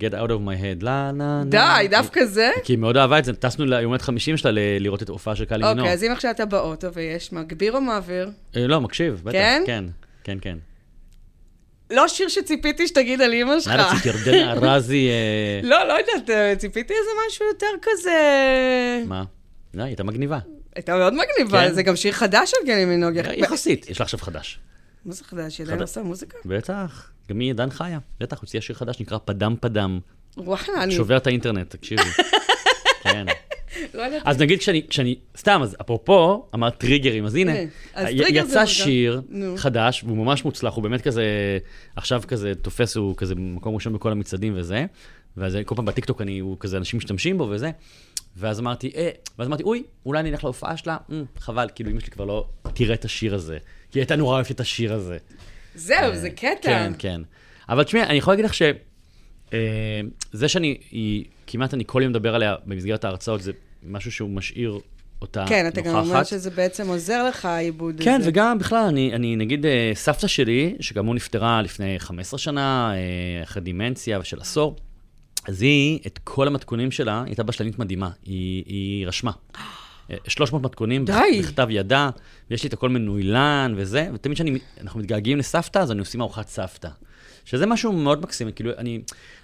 [0.00, 1.50] Get out of my head, לה, נה, נה.
[1.50, 2.50] די, דווקא זה?
[2.64, 4.50] כי היא מאוד אהבה את זה, טסנו הולדת 50 שלה
[4.80, 5.80] לראות את ההופעה של קאלי מינו.
[5.80, 8.30] אוקיי, אז אם עכשיו אתה באוטו ויש מגביר או מעביר?
[8.56, 9.32] אה, לא, מקשיב, בטח.
[9.32, 9.62] כן?
[9.66, 9.84] כן,
[10.24, 10.56] כן, כן.
[11.90, 13.72] לא שיר שציפיתי שתגיד על אימא שלך.
[13.72, 18.12] מה רצית, ירדנה ארזי, אה, לא, לא יודעת, אה, ציפיתי איזה משהו יותר כזה...
[19.06, 19.24] מה?
[19.74, 20.38] לא, היא הייתה מגניבה.
[20.74, 21.74] הייתה מאוד מגניבה, כן.
[21.74, 23.16] זה גם שיר חדש של גלי מינוג.
[23.36, 24.58] יחסית, יש לה עכשיו חדש.
[25.04, 25.58] מה זה חדש?
[25.58, 25.80] היא עדיין.
[25.82, 26.36] עושה מוזיקה?
[26.44, 27.98] בטח, גם היא עדיין חיה.
[28.20, 30.00] בטח, הוציאה שיר חדש, נקרא פדם פדם.
[30.36, 32.02] וואלה, אני שובר את האינטרנט, תקשיבי.
[33.02, 33.26] כן.
[33.94, 34.22] לא יודעת.
[34.24, 37.64] אז נגיד כשאני, כשאני, סתם, אז אפרופו, אמרת טריגרים, אז הנה, אה,
[37.94, 38.66] אז י- טריגר זה יצא.
[38.66, 39.54] שיר נו.
[39.56, 41.24] חדש, והוא ממש מוצלח, הוא באמת כזה,
[41.96, 44.84] עכשיו כזה תופס, הוא כזה מקום ראשון בכל המצעדים וזה,
[45.36, 47.70] ואז כל פעם בטיקטוק אני, הוא כזה, אנשים משתמשים בו וזה,
[48.36, 52.00] ואז אמרתי, אה, ואז אמרתי, אוי, אולי אני אלך להופעה שלה, "מ, חבל, כאילו אמא
[52.00, 53.58] שלי כבר לא תראה את השיר הזה,
[53.90, 55.16] כי היא הייתה נורא אוהבת את השיר הזה.
[55.74, 56.56] זהו, זה קטע.
[56.62, 57.20] כן, כן.
[57.68, 58.62] אבל תשמעי, אני יכול להגיד לך ש...
[59.52, 60.00] אה,
[60.32, 63.52] זה שאני, היא, כמעט אני כל יום מדבר עליה במסגרת ההרצאות, זה
[63.82, 64.78] משהו שהוא משאיר
[65.22, 65.54] אותה נוכחת.
[65.54, 68.04] כן, אתה גם אומר שזה בעצם עוזר לך, העיבוד הזה.
[68.04, 72.92] כן, וגם בכלל, אני, אני נגיד, אה, סבתא שלי, שגם הוא נפטרה לפני 15 שנה,
[72.94, 74.76] אה, אחרי דימנציה ושל עשור,
[75.48, 79.30] אז היא, את כל המתכונים שלה, היא הייתה בשלנית מדהימה, היא, היא רשמה.
[80.10, 81.42] אה, 300 מתכונים, בכ- די.
[81.42, 82.10] בכתב ידה,
[82.50, 86.88] ויש לי את הכל מנוילן וזה, ותמיד כשאנחנו מתגעגעים לסבתא, אז אני עושים ארוחת סבתא.
[87.46, 89.00] שזה משהו מאוד מקסים, כאילו, אני,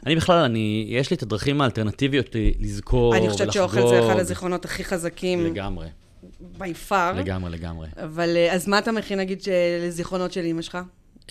[0.06, 3.32] אני בכלל, אני, יש לי את הדרכים האלטרנטיביות ל- לזכור אני ולחגוג.
[3.38, 5.86] חושבת שאוכל זה אחד הזיכרונות הכי חזקים לגמרי,
[6.58, 7.12] by far.
[7.16, 7.88] לגמרי, לגמרי.
[7.96, 9.42] אבל אה, אז מה אתה מכין, נגיד,
[9.86, 10.78] לזיכרונות של אימא שלך?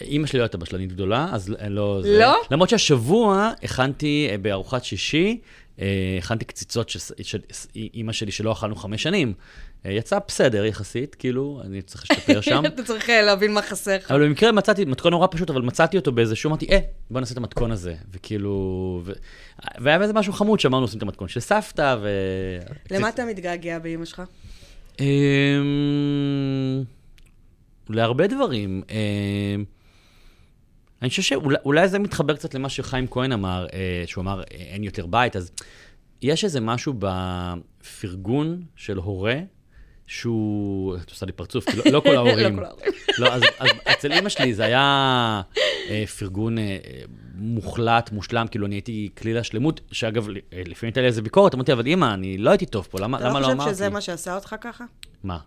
[0.02, 2.00] אימא שלי לא הייתה בשלנית גדולה, אז לא...
[2.04, 2.20] זה...
[2.20, 2.36] לא?
[2.52, 5.40] למרות שהשבוע הכנתי אה, בארוחת שישי,
[5.82, 5.86] אה,
[6.18, 7.40] הכנתי קציצות של, של
[7.76, 9.34] אימא שלי שלא אכלנו חמש שנים.
[9.86, 12.66] אה, יצא בסדר יחסית, כאילו, אני צריך להשתפר שם.
[12.66, 14.12] אתה צריך אה, להבין מה חסר לך.
[14.12, 16.80] אבל במקרה מצאתי, מתכון נורא פשוט, אבל מצאתי אותו באיזשהו, אמרתי, אה,
[17.12, 17.96] בוא נעשה את המתכון הזה.
[18.12, 19.02] וכאילו...
[19.06, 19.12] ו...
[19.80, 22.10] והיה בזה משהו חמוד שאמרנו, עושים את המתכון של סבתא, ו...
[22.92, 24.22] למה אתה מתגעגע באימא שלך?
[25.00, 25.06] אמ,
[27.90, 28.84] להרבה דברים.
[28.90, 29.64] אמ,
[31.02, 35.06] אני חושב שאולי זה מתחבר קצת למה שחיים כהן אמר, אה, שהוא אמר, אין יותר
[35.06, 35.52] בית, אז
[36.22, 39.36] יש איזה משהו בפרגון של הורה,
[40.12, 42.60] שהוא, את עושה לי פרצוף, כי לא, לא כל ההורים.
[42.60, 42.92] לא כל ההורים.
[43.18, 45.42] לא, אז, אז אצל אימא שלי זה היה
[45.90, 46.78] אה, פרגון אה,
[47.36, 51.74] מוחלט, מושלם, כאילו אני הייתי כליל השלמות, שאגב, אה, לפעמים הייתה לי איזה ביקורת, אמרתי,
[51.74, 53.64] אבל אימא, אני לא הייתי טוב פה, למה, אתה למה לא לא אמרתי?
[53.64, 54.86] חושב שזה מה שעשה אותך ככה?
[55.24, 55.38] מה?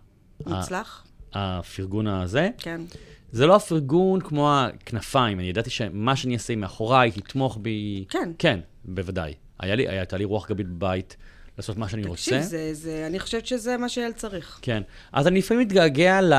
[0.45, 1.05] מוצלח?
[1.33, 2.49] הפרגון הזה?
[2.57, 2.81] כן.
[3.31, 8.05] זה לא הפרגון כמו הכנפיים, אני ידעתי שמה שאני אעשה מאחוריי, תתמוך בי...
[8.09, 8.31] כן.
[8.39, 9.33] כן, בוודאי.
[9.59, 11.17] היה לי, הייתה לי רוח גבית בבית
[11.57, 12.47] לעשות מה שאני תקשיב, רוצה.
[12.47, 14.59] זה, זה, אני חושבת שזה מה שילד צריך.
[14.61, 14.83] כן.
[15.11, 16.33] אז אני לפעמים מתגעגע ל...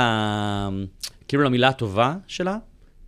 [1.29, 2.59] כאילו למילה הטובה שלה,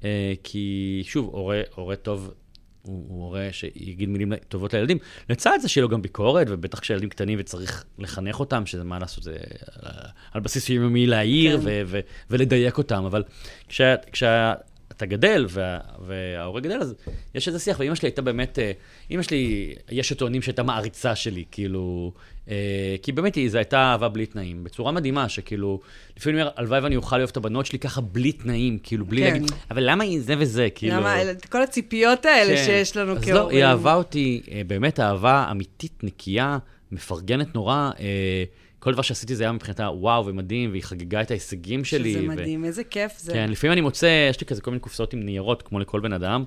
[0.04, 2.34] אה, כי שוב, הורה, הורה טוב
[2.82, 4.98] הוא, הוא הורה שיגיד מילים טובות לילדים.
[5.30, 9.24] לצד זה שיהיה לו גם ביקורת, ובטח כשילדים קטנים וצריך לחנך אותם, שזה מה לעשות,
[9.24, 9.36] זה
[9.82, 9.92] על,
[10.32, 11.62] על בסיס יומיומי להעיר כן.
[11.64, 12.00] ו, ו,
[12.30, 13.04] ולדייק אותם.
[13.04, 13.22] אבל
[13.68, 14.54] כשה,
[14.88, 16.94] כשאתה גדל וה, וההורה גדל, אז
[17.34, 18.72] יש איזה שיח, ואימא שלי הייתה באמת, אה,
[19.10, 22.12] אימא שלי, יש שטוענים שהייתה מעריצה שלי, כאילו,
[22.50, 25.80] אה, כי באמת היא, זו הייתה אהבה בלי תנאים, בצורה מדהימה, שכאילו,
[26.16, 29.22] לפעמים אני אומר, הלוואי ואני אוכל לאהוב את הבנות שלי ככה בלי תנאים, כאילו, בלי
[29.22, 29.32] כן.
[29.32, 30.96] להגיד, אבל למה היא זה וזה, כאילו...
[30.96, 31.16] למה,
[31.48, 32.64] כל הציפיות האלה כן.
[32.64, 33.34] שיש לנו אז כהורים.
[33.34, 36.58] לא, היא אהבה אותי, אה, באמת אהבה אמיתית, נקייה,
[36.92, 37.90] מפרגנת נורא.
[38.00, 38.44] אה,
[38.78, 42.12] כל דבר שעשיתי זה היה מבחינתה וואו ומדהים, והיא חגגה את ההישגים שלי.
[42.12, 43.32] שזה ו- מדהים, איזה כיף זה.
[43.32, 46.12] כן, לפעמים אני מוצא, יש לי כזה כל מיני קופסאות עם ניירות, כמו לכל בן
[46.12, 46.44] אדם,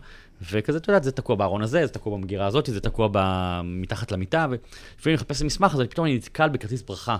[0.51, 3.19] וכזה, את יודעת, זה תקוע בארון הזה, זה תקוע במגירה הזאת, זה תקוע ב...
[3.63, 4.59] מתחת למיטה, ולפעמים
[5.05, 7.17] אני מחפש מסמך, אז פתאום אני נתקל בכרטיס ברכה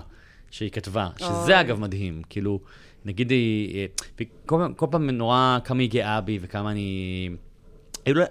[0.50, 1.08] שהיא כתבה.
[1.18, 2.60] שזה אגב מדהים, כאילו,
[3.04, 3.76] נגיד היא,
[4.18, 7.28] אה, כל, כל פעם נורא, כמה היא גאה בי וכמה אני...
[8.06, 8.24] היו,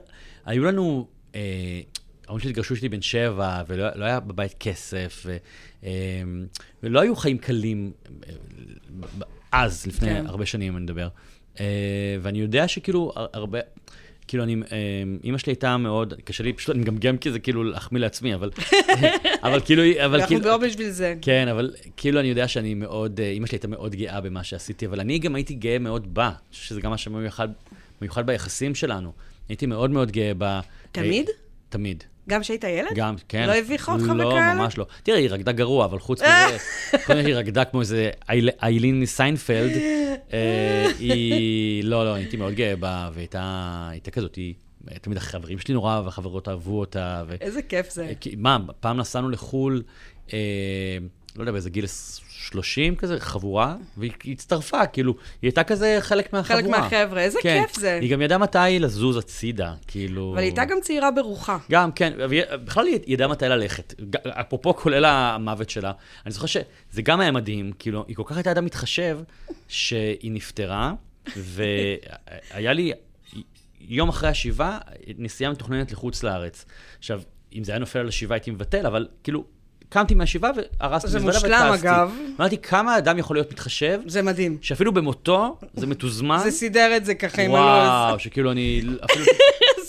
[0.45, 1.81] היו לנו, אה,
[2.27, 5.37] ההורים שלי התגרשו כשהייתי בן שבע, ולא לא היה בבית כסף, ו,
[6.83, 7.91] ולא היו חיים קלים,
[8.27, 8.33] אה,
[9.51, 10.25] אז, לפני כן.
[10.27, 11.07] הרבה שנים אני מדבר.
[11.59, 11.65] אה,
[12.21, 13.59] ואני יודע שכאילו, הר- הרבה,
[14.27, 14.77] כאילו אני, אה,
[15.23, 18.49] אימא שלי הייתה מאוד, קשה לי, פשוט אני מגמגם כי זה כאילו להחמיא לעצמי, אבל,
[19.43, 21.15] אבל כאילו, אבל אנחנו כאילו, פה בשביל זה.
[21.21, 24.85] כן, אבל כאילו אני יודע שאני מאוד, אה, אימא שלי הייתה מאוד גאה במה שעשיתי,
[24.85, 26.31] אבל אני גם הייתי גאה מאוד בה.
[26.51, 27.47] שזה גם מה שמיוחד
[28.01, 29.11] מיוחד ביחסים שלנו.
[29.49, 30.59] הייתי מאוד מאוד גאה בה.
[30.91, 31.29] תמיד?
[31.71, 32.03] אה, תמיד.
[32.29, 32.89] גם כשהיית ילד?
[32.95, 33.47] גם, כן.
[33.47, 34.53] לא הביכה אותך לא, וכאלה?
[34.53, 34.85] ממש לא.
[35.03, 36.57] תראה, היא רקדה גרוע, אבל חוץ מזה,
[37.05, 39.71] קודם כל היא רקדה כמו איזה אייל- איליין סיינפלד.
[40.33, 43.41] אה, היא, לא, לא, הייתי מאוד גאה בה, והייתה
[43.91, 44.53] הייתה כזאת, היא,
[45.01, 47.23] תמיד החברים שלי נורא, והחברות אהבו אותה.
[47.27, 47.35] ו...
[47.41, 48.13] איזה כיף זה.
[48.19, 49.83] כי- מה, פעם נסענו לחו"ל,
[50.33, 50.37] אה,
[51.35, 51.85] לא יודע, באיזה גיל
[52.41, 56.61] 30 כזה, חבורה, והיא הצטרפה, כאילו, היא הייתה כזה חלק מהחבורה.
[56.61, 57.63] חלק מהחבר'ה, איזה כן.
[57.67, 57.99] כיף זה.
[58.01, 60.29] היא גם ידעה מתי לזוז הצידה, כאילו...
[60.33, 61.57] אבל היא הייתה גם צעירה ברוחה.
[61.71, 62.13] גם, כן,
[62.65, 63.93] בכלל היא ידעה מתי ללכת.
[64.27, 65.91] אפרופו, כולל המוות שלה,
[66.25, 69.19] אני זוכר שזה גם היה מדהים, כאילו, היא כל כך הייתה אדם מתחשב,
[69.67, 70.93] שהיא נפטרה,
[71.35, 72.91] והיה לי,
[73.81, 74.79] יום אחרי השבעה,
[75.17, 76.65] נסיעה מתוכננת לחוץ לארץ.
[76.99, 77.21] עכשיו,
[77.53, 79.43] אם זה היה נופל על השבעה הייתי מבטל, אבל כאילו,
[79.93, 81.73] קמתי מהשבעה והרסתי זה מזוודה מושלם.
[81.73, 82.11] אגב.
[82.39, 84.57] אמרתי, כמה אדם יכול להיות מתחשב, זה מדהים.
[84.61, 86.39] שאפילו במותו זה מתוזמן.
[86.43, 88.21] זה סידר את זה ככה עם וואו, הלו"ז.
[88.21, 88.81] שכאילו אני
[89.11, 89.25] אפילו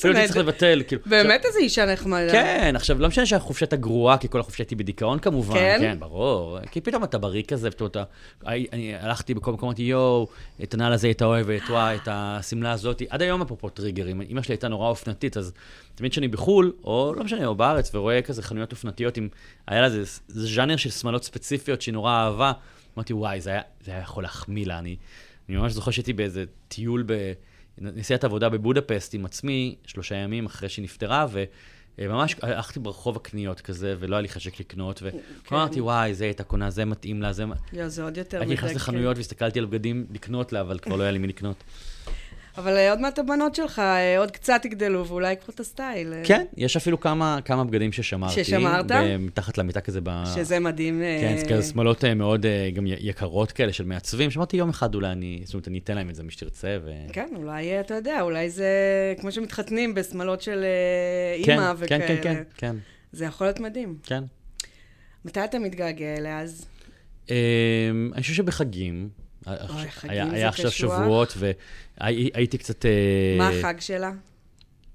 [0.03, 1.03] אפילו הייתי צריך לבטל, כאילו.
[1.07, 2.33] באמת איזה אישה נחמדה.
[2.33, 5.55] כן, עכשיו, לא משנה שהחופשה הייתה גרועה, כי כל החופשה הייתי בדיכאון כמובן.
[5.55, 5.79] כן?
[5.81, 6.59] כן, ברור.
[6.71, 8.03] כי פתאום אתה בריא כזה, פתאום אתה...
[8.47, 10.29] אני הלכתי בכל מקום, אמרתי, יואו,
[10.63, 13.03] את הנעל הזה היית אוהבת, וואי, את השמלה הזאת.
[13.09, 15.53] עד היום אפרופו טריגרים, אמא שלי הייתה נורא אופנתית, אז
[15.95, 19.29] תמיד כשאני בחו"ל, או לא משנה, או בארץ, ורואה כזה חנויות אופנתיות, עם...
[19.67, 22.53] היה לה איזה ז'אנר של שמלות ספציפיות שהיא נורא אהבה,
[22.97, 24.79] אמרתי, וואי, זה היה, זה היה יכול להחמיא לה.
[24.79, 24.97] אני,
[25.49, 27.33] אני ממש זוכר שהייתי באיזה טיול ב...
[27.79, 31.27] נסיעת עבודה בבודפסט עם עצמי, שלושה ימים אחרי שהיא נפטרה,
[31.99, 35.03] וממש הלכתי ברחוב הקניות כזה, ולא היה לי חשק לקנות,
[35.51, 37.45] ואמרתי, וואי, זה הייתה קונה, זה מתאים לה, זה...
[37.73, 38.77] יואו, זה עוד יותר הייתי נכנס מדכא.
[38.77, 41.65] לחנויות והסתכלתי על בגדים לקנות לה, אבל כבר לא היה לי מי לקנות.
[42.59, 46.13] אבל אה, עוד מעט הבנות שלך אה, עוד קצת יגדלו, ואולי יקחו את הסטייל.
[46.13, 48.45] אה, כן, יש אפילו כמה כמה בגדים ששמרתי.
[48.45, 48.91] ששמרת?
[49.19, 50.25] מתחת למיטה כזה ב...
[50.35, 51.03] שזה מדהים.
[51.21, 55.41] כן, זה כאלה שמאלות מאוד גם יקרות כאלה של מעצבים, שאמרתי יום אחד אולי אני,
[55.45, 56.93] זאת אומרת, אני אתן להם את זה, מי שתרצה, ו...
[57.13, 58.69] כן, אולי, אתה יודע, אולי זה
[59.21, 60.65] כמו שמתחתנים בשמלות של
[61.45, 62.07] כן, אימא כן, וכאלה.
[62.07, 62.77] כן, כן, כן,
[63.13, 63.97] זה יכול להיות מדהים.
[64.03, 64.25] כן.
[65.25, 66.67] מתי אתה מתגעגע אליה אז?
[67.31, 67.35] אמ,
[68.15, 69.09] אני חושב שבחגים,
[69.47, 70.99] אוי, חגים היה זה היה עכשיו קשוח.
[71.03, 71.37] שבועות,
[72.01, 72.87] והייתי קצת...
[72.87, 72.91] אה,
[73.39, 74.11] מה החג שלה?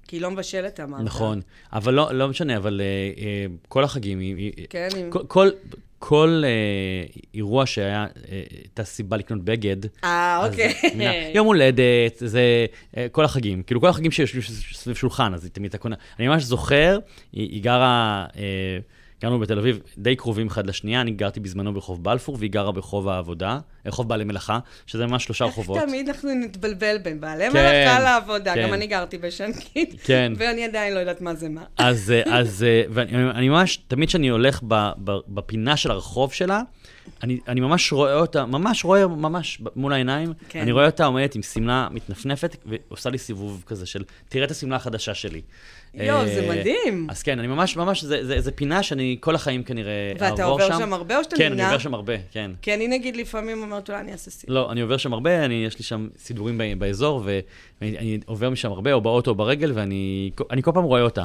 [0.08, 1.00] כי היא לא מבשלת, אמרת.
[1.04, 1.40] נכון,
[1.72, 2.84] אבל לא לא משנה, אבל אה,
[3.24, 4.20] אה, כל החגים,
[4.70, 5.48] כן, עם- כל- כל...
[6.00, 6.50] כל אה,
[7.34, 8.06] אירוע שהיה,
[8.60, 10.74] הייתה סיבה לקנות בגד, אה, אוקיי.
[10.94, 11.82] מבינה, יום הולדת,
[12.16, 14.42] זה אה, כל החגים, כאילו כל החגים שיושבים
[14.72, 15.96] סביב שולחן, אז היא תמיד הייתה קונה.
[16.18, 16.98] אני ממש זוכר,
[17.32, 18.78] היא, היא גרה, אה,
[19.22, 23.08] גרנו בתל אביב די קרובים אחד לשנייה, אני גרתי בזמנו ברחוב בלפור, והיא גרה ברחוב
[23.08, 25.76] העבודה, אה, רחוב בעלי מלאכה, שזה ממש שלושה רחובות.
[25.76, 28.54] איך תמיד אנחנו נתבלבל בין בעלי כן, מלאכה לעבודה.
[28.54, 28.62] כן.
[28.62, 30.32] גם אני גרתי בשנקית, כן.
[30.36, 31.62] ואני עדיין לא יודעת מה זה מה.
[31.78, 34.60] אז, אה, אז, אה, ואני אני ממש, תמיד כשאני הולך
[35.28, 36.62] בפינה של הרחוב שלה,
[37.22, 40.60] אני, אני ממש רואה אותה, ממש רואה, ממש מול העיניים, כן.
[40.60, 44.76] אני רואה אותה עומדת עם שמלה מתנפנפת, ועושה לי סיבוב כזה של, תראה את השמלה
[44.76, 45.40] החדשה שלי.
[45.94, 47.06] יואו, זה אה, מדהים.
[47.10, 50.32] אז כן, אני ממש, ממש, זה, זה, זה פינה שאני כל החיים כנראה אעבור שם.
[50.32, 51.66] ואתה עובר שם הרבה או שאתה כן, אני נמנע?
[51.66, 52.50] עובר שם הרבה, כן.
[52.62, 54.54] כי אני נגיד לפעמים אומרת, אולי אני אעשה סיום.
[54.54, 58.50] לא, אני עובר שם הרבה, אני, יש לי שם סידורים ב- באזור, ואני אני עובר
[58.50, 61.24] משם הרבה, או באוטו או ברגל, ואני אני כל פעם רואה אותה.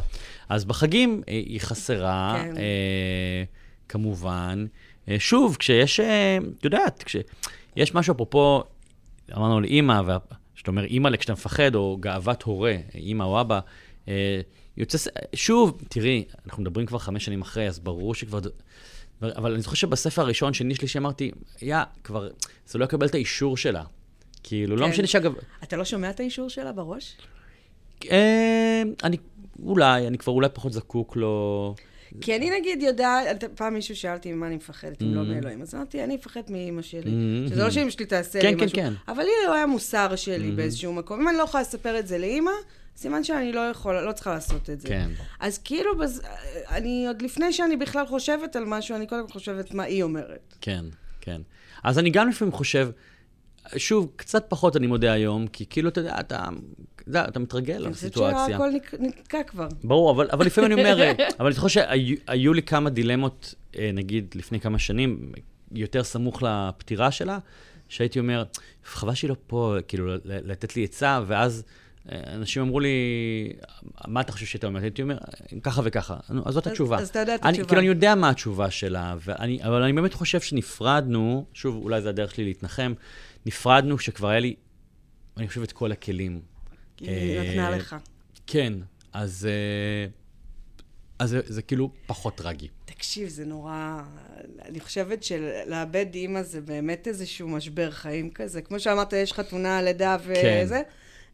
[0.50, 2.58] אז בחגים אה, היא חסרה, כן.
[2.58, 3.44] אה,
[3.90, 4.66] כמובן.
[5.10, 8.64] אה, שוב, כשיש, אה, את יודעת, כשיש משהו, אפרופו,
[9.38, 10.02] אמרנו לאימא,
[10.56, 13.60] כשאתה אומר אימא, כשאתה מפחד, או גאוות הורה, אימא או אבא,
[14.08, 14.42] אה,
[14.78, 18.40] יוצא, שוב, תראי, אנחנו מדברים כבר חמש שנים אחרי, אז ברור שכבר...
[19.22, 21.32] אבל אני זוכר שבספר הראשון, שני, שלישי, אמרתי,
[21.62, 22.30] יא, כבר,
[22.66, 23.84] זה לא יקבל את האישור שלה.
[24.44, 24.92] כאילו, לא כן.
[24.92, 25.34] משנה שאגב,
[25.64, 27.18] אתה לא שומע את האישור שלה בראש?
[28.12, 29.18] אה, אני,
[29.64, 31.76] אולי, אני כבר אולי פחות זקוק לו.
[32.22, 35.26] כי אני נגיד יודעת, פעם מישהו שאלתי ממה אני מפחדת, אם לא Mm-hmm.
[35.26, 37.02] מאלוהים, אז אמרתי, אני אפחד מאמא שלי.
[37.02, 37.50] Mm-hmm.
[37.50, 38.76] שזה לא שאמא שלי תעשה כן, לי כן, משהו.
[38.76, 38.94] כן.
[39.08, 41.22] אבל היא לא היה מוסר שלי באיזשהו מקום.
[41.22, 42.52] אם אני לא יכולה לספר את זה לאמא,
[42.98, 44.88] סימן שאני לא יכולה, לא צריכה לעשות את זה.
[44.88, 45.10] כן.
[45.40, 46.22] אז כאילו, בז...
[46.70, 50.56] אני עוד לפני שאני בכלל חושבת על משהו, אני קודם כל חושבת מה היא אומרת.
[50.62, 50.86] כן,
[51.22, 51.42] כן.
[51.84, 52.90] אז אני גם לפעמים חושב,
[53.78, 56.46] שוב, קצת פחות אני מודה היום, כי כאילו, אתה יודע, אתה,
[57.10, 58.48] אתה, אתה מתרגל אני חושבת לסיטואציה.
[58.48, 59.68] שהכל נתקע כבר.
[59.84, 63.92] ברור, אבל, אבל לפעמים אני אומר, אבל אני זוכר שהיו היו לי כמה דילמות, אה,
[63.94, 65.32] נגיד, לפני כמה שנים,
[65.72, 67.40] יותר סמוך לפטירה שלה,
[67.90, 68.44] שהייתי אומר,
[68.86, 71.64] חבל שהיא לא פה, כאילו, לתת לי עצה, ואז
[72.12, 72.90] אה, אנשים אמרו לי,
[74.08, 74.84] מה אתה חושב שהייתה אומרת?
[74.84, 75.18] הייתי אומר,
[75.64, 76.18] ככה וככה.
[76.46, 76.98] אז זאת התשובה.
[77.00, 77.68] אז אתה יודע את אני, התשובה.
[77.68, 82.10] כאילו, אני יודע מה התשובה שלה, ואני, אבל אני באמת חושב שנפרדנו, שוב, אולי זה
[82.10, 82.94] הדרך שלי להתנחם,
[83.46, 84.56] נפרדנו כשכבר היה לי,
[85.38, 86.42] אני חושב, את כל הכלים.
[87.00, 87.96] היא אה, נתנה לך.
[88.48, 88.74] כן,
[89.14, 90.08] אז, אה,
[91.20, 92.68] אז זה, זה כאילו פחות טרגי.
[92.86, 94.02] תקשיב, זה נורא...
[94.66, 98.62] אני חושבת שלאבד אימא זה באמת איזשהו משבר חיים כזה.
[98.62, 100.62] כמו שאמרת, יש חתונה, לידה כן.
[100.64, 100.82] וזה.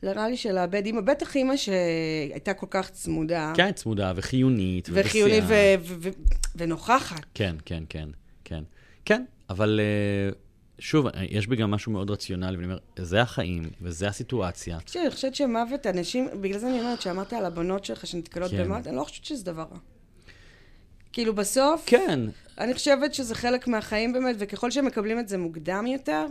[0.04, 3.54] נראה לי שלאבד אימא, בטח אימא שהייתה כל כך צמודה.
[3.56, 4.90] כן, צמודה וחיונית.
[4.92, 5.76] וחיונית ובשיאה.
[5.80, 6.10] ו- ו- ו-
[6.56, 7.26] ונוכחת.
[7.34, 8.10] כן, כן, כן,
[8.44, 8.64] כן.
[9.06, 10.32] כן, אבל אה,
[10.80, 14.80] שוב, יש בי גם משהו מאוד רציונלי, ואני אומר, זה החיים, וזה הסיטואציה.
[14.80, 18.64] תקשיב, אני חושבת שמוות, אנשים, בגלל זה אני אומרת, שאמרת על הבנות שלך שנתקלות כן.
[18.64, 19.78] במוות, אני לא חושבת שזה דבר רע.
[21.14, 22.20] כאילו בסוף, כן,
[22.58, 26.26] אני חושבת שזה חלק מהחיים באמת, וככל שהם מקבלים את זה מוקדם יותר,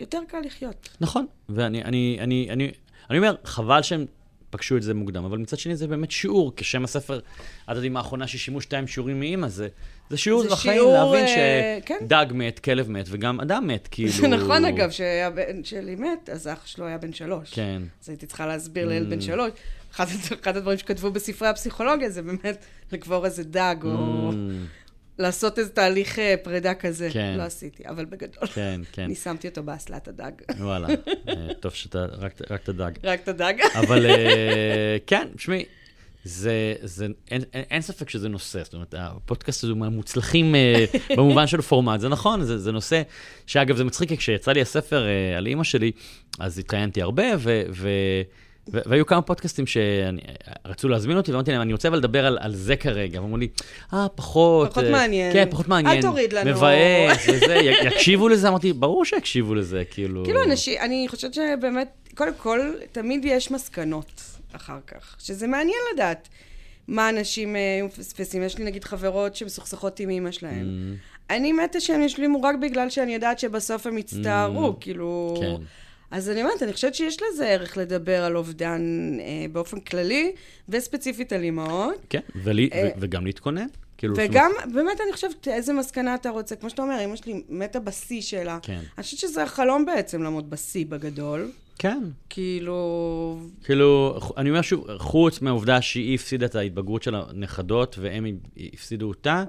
[0.00, 0.88] יותר קל לחיות.
[1.00, 1.26] נכון.
[1.48, 2.72] ואני אני, אני, אני,
[3.10, 4.06] אני אומר, חבל שהם
[4.50, 7.20] פגשו את זה מוקדם, אבל מצד שני זה באמת שיעור, כשם הספר,
[7.66, 9.68] עד הדין האחרונה ששימו שתיים שיעורים מאימא, זה,
[10.10, 11.98] זה שיעור זה בחיים, שיעור, להבין אה, כן.
[12.00, 14.10] שדג מת, כלב מת, וגם אדם מת, כאילו...
[14.10, 17.54] זה נכון, אגב, שהבן שלי מת, אז אח שלו היה בן שלוש.
[17.54, 17.82] כן.
[18.02, 19.50] אז הייתי צריכה להסביר לילד בן שלוש.
[19.94, 20.06] אחד,
[20.42, 24.34] אחד הדברים שכתבו בספרי הפסיכולוגיה זה באמת לקבור איזה דג, או Mm,
[25.18, 27.08] לעשות איזה תהליך אה, פרידה כזה.
[27.12, 27.34] כן.
[27.38, 28.46] לא עשיתי, אבל בגדול.
[28.46, 30.32] כן, כן, אני שמתי אותו באסלת הדג.
[30.58, 30.88] וואלה.
[31.28, 32.90] אה, טוב שאתה, רק רק את הדג.
[33.04, 33.54] רק את הדג.
[33.74, 34.06] אבל
[35.06, 35.64] כן, תשמעי,
[36.24, 40.84] זה, זה, אין, אין, אין ספק שזה נושא, זאת אומרת, הפודקאסט הזה הוא מהמוצלחים אה,
[41.16, 43.02] במובן של פורמט, זה נכון, זה, זה נושא,
[43.46, 45.92] שאגב, זה מצחיק, כי כשיצא לי הספר אה, על אימא שלי,
[46.38, 47.88] אז התראיינתי הרבה, ו, ו,
[48.68, 52.54] ו, והיו כמה פודקאסטים שרצו להזמין אותי, ואמרתי להם, אני רוצה אבל לדבר על, על
[52.54, 53.48] זה כרגע, ואמרו לי,
[53.92, 54.70] אה, פחות...
[54.70, 55.32] פחות אה, מעניין.
[55.32, 55.96] כן, פחות מעניין.
[55.96, 56.50] אל תוריד לנו.
[56.50, 58.48] מבאס, וזה, יקשיבו לזה?
[58.48, 60.24] אמרתי, ברור שיקשיבו לזה, כאילו...
[60.24, 62.60] כאילו, אנשים, אני חושבת שבאמת, קודם כל,
[62.92, 66.28] תמיד יש מסקנות אחר כך, שזה מעניין לדעת
[66.88, 68.42] מה אנשים אה, מפספסים.
[68.42, 70.66] יש לי נגיד חברות שמסוכסכות עם אימא שלהן.
[70.66, 71.32] Mm.
[71.34, 75.34] אני מתה שהם ישלימו רק בגלל שאני יודעת שבסוף הם יצטערו, כאילו...
[75.40, 75.64] כן.
[76.10, 78.82] אז אני אומרת, אני חושבת שיש לזה ערך לדבר על אובדן
[79.20, 80.32] אה, באופן כללי,
[80.68, 81.94] וספציפית על אימהות.
[82.10, 83.66] כן, ולי, אה, ו- וגם להתכונן.
[83.98, 86.56] כאילו, וגם, באמת, אני חושבת, איזה מסקנה אתה רוצה.
[86.56, 88.58] כמו שאתה אומר, אמא שלי מתה בשיא שלה.
[88.62, 88.80] כן.
[88.98, 91.50] אני חושבת שזה החלום בעצם, לעמוד בשיא בגדול.
[91.78, 92.02] כן.
[92.30, 93.38] כאילו...
[93.64, 98.26] כאילו, אני אומר שוב, חוץ מהעובדה שהיא הפסידה את ההתבגרות של הנכדות, והם
[98.72, 99.44] הפסידו אותה,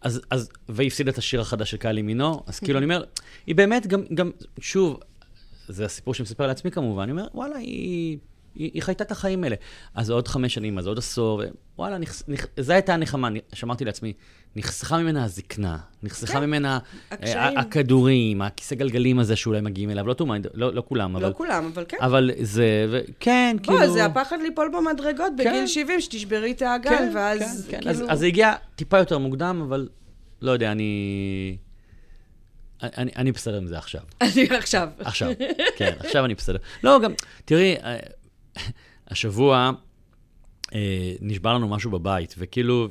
[0.00, 3.04] אז, אז, והיא הפסידה את השיר החדש של קהלי מינו, אז כאילו, אני אומר,
[3.46, 5.00] היא באמת גם, גם, שוב,
[5.68, 8.18] זה הסיפור שמספר לעצמי כמובן, אני אומר, וואלה, היא...
[8.54, 9.56] היא, היא חייתה את החיים האלה.
[9.94, 11.42] אז עוד חמש שנים, אז עוד עשור,
[11.78, 14.12] וואלה, נכ, נכ, זו הייתה הנחמה, שאמרתי לעצמי,
[14.56, 16.78] נחסכה ממנה הזקנה, נחסכה כן, ממנה
[17.10, 17.56] הקשיים.
[17.56, 21.28] אה, הכדורים, הכיסא גלגלים הזה שאולי מגיעים אליו, לא תומה, לא, לא כולם, אבל...
[21.28, 21.96] לא כולם, אבל כן.
[22.00, 23.00] אבל זה, ו...
[23.20, 23.92] כן, בוא, כאילו...
[23.92, 25.66] זה הפחד ליפול במדרגות בגיל כן.
[25.66, 27.90] 70, שתשברי את האגן, כן, ואז כן, כן.
[27.90, 27.90] כאילו...
[27.90, 29.88] אז, אז זה הגיע טיפה יותר מוקדם, אבל
[30.42, 31.56] לא יודע, אני...
[32.82, 34.00] אני, אני בסדר עם זה עכשיו.
[34.22, 34.88] אני עכשיו.
[34.98, 35.32] עכשיו,
[35.76, 36.58] כן, עכשיו אני בסדר.
[36.84, 37.12] לא, גם,
[37.44, 37.96] תראי, אה,
[39.08, 39.70] השבוע
[40.74, 42.88] אה, נשבר לנו משהו בבית, וכאילו,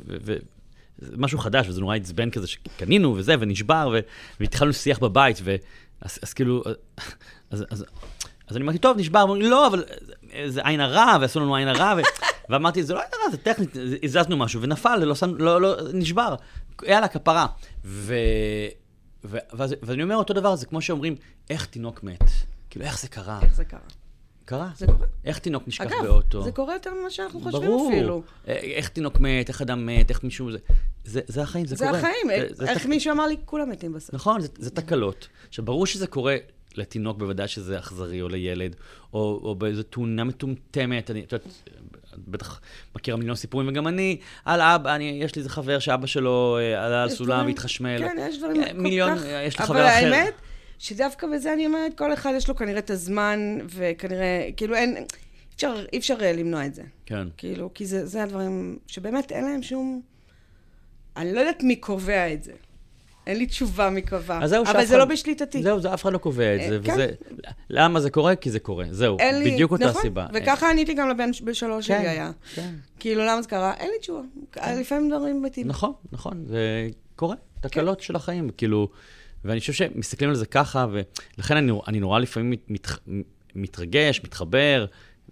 [1.18, 4.00] משהו חדש, וזה נורא עצבן כזה שקנינו וזה, ונשבר, ו,
[4.40, 5.56] והתחלנו שיח בבית, ו,
[6.02, 6.72] אז, אז כאילו, אה,
[7.52, 7.86] אז, אז,
[8.48, 9.84] אז אני אמרתי, טוב, נשבר, אמרו לי, לא, אבל
[10.48, 12.02] זה עין הרע, ועשו לנו עין הרע, ו...
[12.50, 13.70] ואמרתי, זה לא עין הרע, זה טכנית,
[14.04, 16.36] הזזנו משהו, ונפל, לא, לא, לא, נשבר,
[16.84, 17.48] יאללה, כפרה.
[17.86, 18.16] ו...
[19.24, 19.38] ו...
[19.54, 21.16] ואז, ואני אומר אותו דבר, זה כמו שאומרים,
[21.50, 22.24] איך תינוק מת?
[22.70, 23.40] כאילו, איך זה קרה?
[23.44, 23.80] איך זה קרה?
[24.50, 24.70] קרה.
[24.76, 25.08] זה קורה.
[25.26, 26.44] איך תינוק נשכח אגב, באוטו?
[26.44, 27.92] זה קורה יותר ממה שאנחנו חושבים ברור.
[27.94, 28.22] אפילו.
[28.48, 30.52] אה, איך תינוק מת, איך אדם מת, איך מישהו...
[30.52, 30.58] זה,
[31.06, 31.98] זה, זה החיים, זה, זה קורה.
[31.98, 34.16] החיים, זה, זה איך תק- מישהו אמר לי, כולם מתים בסוף.
[34.16, 35.28] נכון, זה, זה תקלות.
[35.48, 36.38] עכשיו, ברור שזה קורה
[36.76, 38.76] לתינוק, בוודאי שזה אכזרי, או לילד,
[39.14, 41.12] או, או באיזו תאונה מטומטמת.
[41.12, 41.48] אני, את יודעת,
[42.28, 42.62] בטח
[42.96, 46.86] מכירה מיליון סיפורים, וגם אני, על אבא, אני, יש לי איזה חבר שאבא שלו אה,
[46.86, 48.00] עלה על סולם והתחשמל.
[48.00, 49.24] כן, יש דברים אה, כל מיליון, כך...
[49.24, 50.06] אה, יש לי אבל חבר אחר.
[50.06, 50.34] האמת,
[50.80, 55.04] שדווקא בזה אני אומרת, כל אחד יש לו כנראה את הזמן, וכנראה, כאילו אין, אי
[55.56, 56.84] אפשר, אי אפשר אה, למנוע את זה.
[57.06, 57.28] כן.
[57.38, 60.02] כאילו, כי זה, זה הדברים שבאמת אין להם שום...
[61.18, 62.52] אני לא יודעת מי קובע את זה.
[63.28, 64.38] אין לי תשובה מי קבע.
[64.38, 65.64] אבל זה אחד- לא בשליטתי.
[65.64, 66.94] זהו, זה אף אחד לא קובע את אה, זה, כן.
[66.94, 67.08] וזה...
[67.70, 68.36] למה זה קורה?
[68.36, 69.52] כי זה קורה, זהו, אין לי...
[69.52, 70.28] בדיוק אותה נכון, סיבה.
[70.34, 72.32] וככה עניתי גם לבן בשלוש כן, שלי היה.
[72.56, 72.74] כן.
[73.00, 73.74] כאילו, למה זה קרה?
[73.74, 74.22] אין לי תשובה.
[74.80, 75.68] לפעמים דברים מתים.
[75.68, 78.90] נכון, נכון, זה קורה, תקלות של החיים, כאילו,
[79.46, 80.86] ואני חושב שמסתכלים על זה ככה,
[81.38, 82.88] ולכן אני, אני נורא לפעמים מת, מת,
[83.56, 84.86] מתרגש, מתחבר,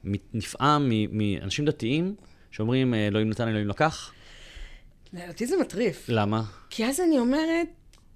[0.03, 2.15] מת, נפעם מאנשים דתיים
[2.51, 4.11] שאומרים, "אה, אלוהים נתן, אלוהים לקח.
[5.27, 6.05] אותי זה מטריף.
[6.09, 6.43] למה?
[6.69, 7.67] כי אז אני אומרת,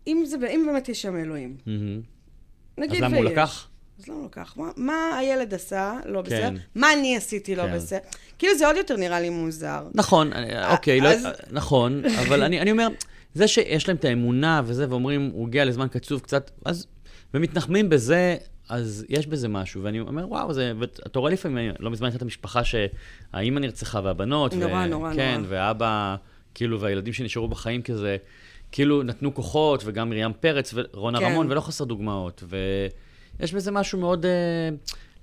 [0.07, 2.01] אם, זה, אם באמת יש שם אלוהים, מהמם.
[2.77, 3.31] נגיד אז למה הוא ויש.
[3.33, 3.67] לקח?
[3.99, 4.53] אז למה הוא לקח?
[4.57, 6.39] מה, מה הילד עשה לא בסדר?
[6.49, 6.55] כן.
[6.75, 7.75] מה אני עשיתי לא כן.
[7.75, 7.99] בסדר?
[8.39, 9.87] כאילו זה עוד יותר נראה לי מוזר.
[9.93, 12.87] נכון, אה, אוקיי, לא, אז- נכון, אבל אני, אני אומר,
[13.33, 16.87] זה שיש להם את האמונה וזה, ואומרים, הוא הגיע לזמן קצוב קצת, אז,
[17.33, 18.37] ומתנחמים בזה,
[18.69, 22.61] אז יש בזה משהו, ואני אומר, וואו, זה, ואתה רואה לפעמים, לא מזמן הייתה המשפחה
[22.63, 25.47] שהאימא נרצחה והבנות, נורא, נורא, כן, נורא.
[25.49, 26.15] ואבא,
[26.55, 28.17] כאילו, והילדים שנשארו בחיים כזה,
[28.71, 31.25] כאילו נתנו כוחות, וגם מרים פרץ ורונה כן.
[31.25, 32.43] רמון, ולא חסר דוגמאות,
[33.39, 34.25] ויש בזה משהו מאוד...
[34.25, 34.69] אה,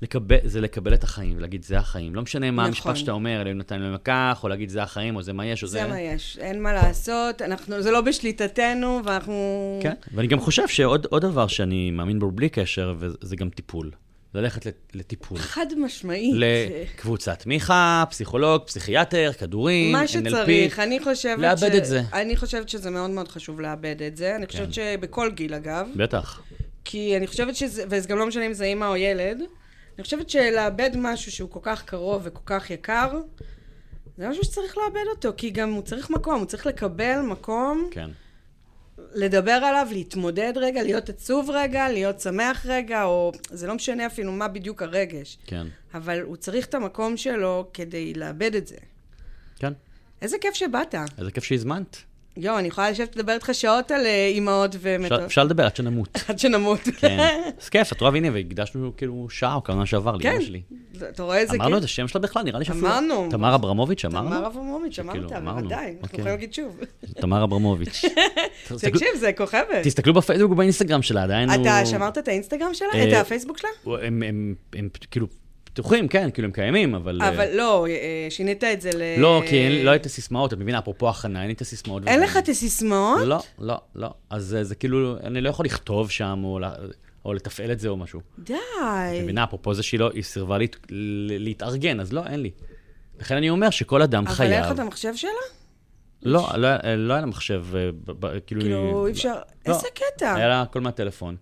[0.02, 2.14] לקבל, זה לקבל את החיים, ולהגיד, זה החיים.
[2.14, 2.66] לא משנה מה נכון.
[2.68, 5.62] המשפט שאתה אומר, אלוהים נתן אלוהים לקח, או להגיד, זה החיים, או זה מה יש,
[5.62, 5.78] או זה...
[5.78, 9.78] זה מה יש, אין מה לעשות, אנחנו, זה לא בשליטתנו, ואנחנו...
[9.82, 13.90] כן, ואני גם חושב שעוד עוד דבר שאני מאמין בו בלי קשר, וזה גם טיפול.
[14.34, 15.38] ללכת לט- לטיפול.
[15.38, 16.34] חד משמעית.
[16.38, 20.06] לקבוצת תמיכה, פסיכולוג, פסיכיאטר, כדורים, מה NLP.
[20.08, 21.76] שצריך, אני חושבת לאבד ש...
[21.76, 22.02] את זה.
[22.12, 24.36] אני חושבת שזה מאוד מאוד חשוב לאבד את זה.
[24.36, 24.72] אני חושבת כן.
[24.72, 25.86] שבכל גיל, אגב.
[25.96, 26.40] בטח.
[26.84, 29.38] כי אני חושבת שזה, וזה גם לא משנה אם זה אימא או ילד,
[29.98, 33.20] אני חושבת שלאבד משהו שהוא כל כך קרוב וכל כך יקר,
[34.16, 38.10] זה משהו שצריך לאבד אותו, כי גם הוא צריך מקום, הוא צריך לקבל מקום, כן.
[39.14, 44.32] לדבר עליו, להתמודד רגע, להיות עצוב רגע, להיות שמח רגע, או זה לא משנה אפילו
[44.32, 45.66] מה בדיוק הרגש, כן.
[45.94, 48.76] אבל הוא צריך את המקום שלו כדי לאבד את זה.
[49.56, 49.72] כן.
[50.22, 50.94] איזה כיף שבאת.
[51.18, 51.96] איזה כיף שהזמנת.
[52.40, 55.20] יואו, אני יכולה לשבת לדבר איתך שעות על אה, אימהות ומתות.
[55.20, 56.18] אפשר לדבר עד שנמות.
[56.28, 56.80] עד שנמות.
[57.00, 57.18] כן.
[57.60, 60.32] אז כיף, את רואה, והנה, והקדשנו כאילו שעה או כמה שעבר כן.
[60.32, 60.62] לאמא שלי.
[61.08, 62.86] אתה רואה איזה אמרנו את השם שלה בכלל, נראה לי שאפילו...
[62.86, 63.28] אמרנו.
[63.30, 64.28] תמר אברמוביץ', אמרנו?
[64.28, 65.16] תמר אברמוביץ', אמרת.
[65.16, 65.86] בוודאי.
[65.86, 66.18] אנחנו אוקיי.
[66.20, 66.80] יכולים להגיד שוב.
[67.14, 68.04] תמר אברמוביץ'.
[68.80, 69.82] תקשיב, זה כוכבת.
[69.82, 71.62] תסתכלו בפייסבוק ובאינסטגרם שלה, עדיין הוא...
[71.62, 72.88] אתה שמרת את האינסטגרם שלה?
[72.94, 73.70] אה, את הפייסבוק שלה?
[74.72, 75.26] הם כאילו
[75.72, 77.18] פתוחים, כן, כאילו הם קיימים, אבל...
[77.22, 79.02] אה, אבל לא, אה, שינית את זה ל...
[79.20, 82.02] לא, כי אין- לא היית סיסמאות, את מבינה, אפרופו הכנה, אין לי את הסיסמאות.
[82.08, 83.20] אין לך את הסיסמאות?
[83.24, 84.08] לא, לא, לא.
[84.30, 86.58] אז אה, זה כאילו, אני לא יכול לכתוב שם, או
[87.24, 88.20] או לתפעל את זה או משהו.
[88.38, 88.54] די.
[88.54, 90.76] את מבינה, אפרופו זה שהיא לא, היא סירבה להת-
[91.38, 92.50] להתארגן, אז לא, אין לי.
[93.20, 94.52] לכן אני אומר שכל אדם אבל חייב...
[94.52, 95.30] אין לך את המחשב שלה?
[96.22, 97.64] לא, לא לא היה לה מחשב,
[98.46, 98.60] כאילו...
[98.60, 99.34] כאילו, אי אפשר...
[99.66, 100.34] לא, איזה קטע.
[100.34, 101.36] היה לה הכל מהטלפון.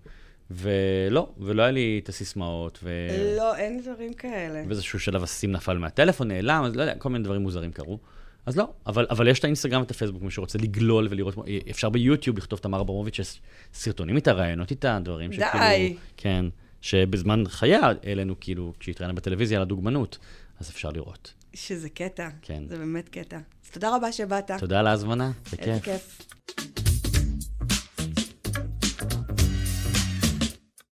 [0.51, 2.91] ולא, ולא היה לי את הסיסמאות, ו...
[3.37, 4.65] לא, אין דברים כאלה.
[4.67, 7.99] באיזשהו שלב הסים נפל מהטלפון, נעלם, אז לא יודע, כל מיני דברים מוזרים קרו.
[8.47, 11.35] אז לא, אבל, אבל יש את האינסטגרם ואת הפייסבוק, מי שרוצה לגלול ולראות,
[11.71, 13.41] אפשר ביוטיוב לכתוב תמר אברמוביץ', יש
[13.75, 15.37] סרטונים איתה, ראיונות איתה, דברים די.
[15.37, 16.01] שכאילו...
[16.17, 16.45] כן,
[16.81, 20.19] שבזמן חייה העלינו, כאילו, כשהיא התראיינה בטלוויזיה על הדוגמנות,
[20.61, 21.35] אז אפשר לראות.
[21.55, 22.29] שזה קטע.
[22.43, 22.63] כן.
[22.69, 23.39] זה באמת קטע.
[23.65, 24.51] אז תודה רבה שבאת.
[24.59, 25.85] תודה על ההזמנה, איזה בכיף.
[25.85, 26.86] כיף.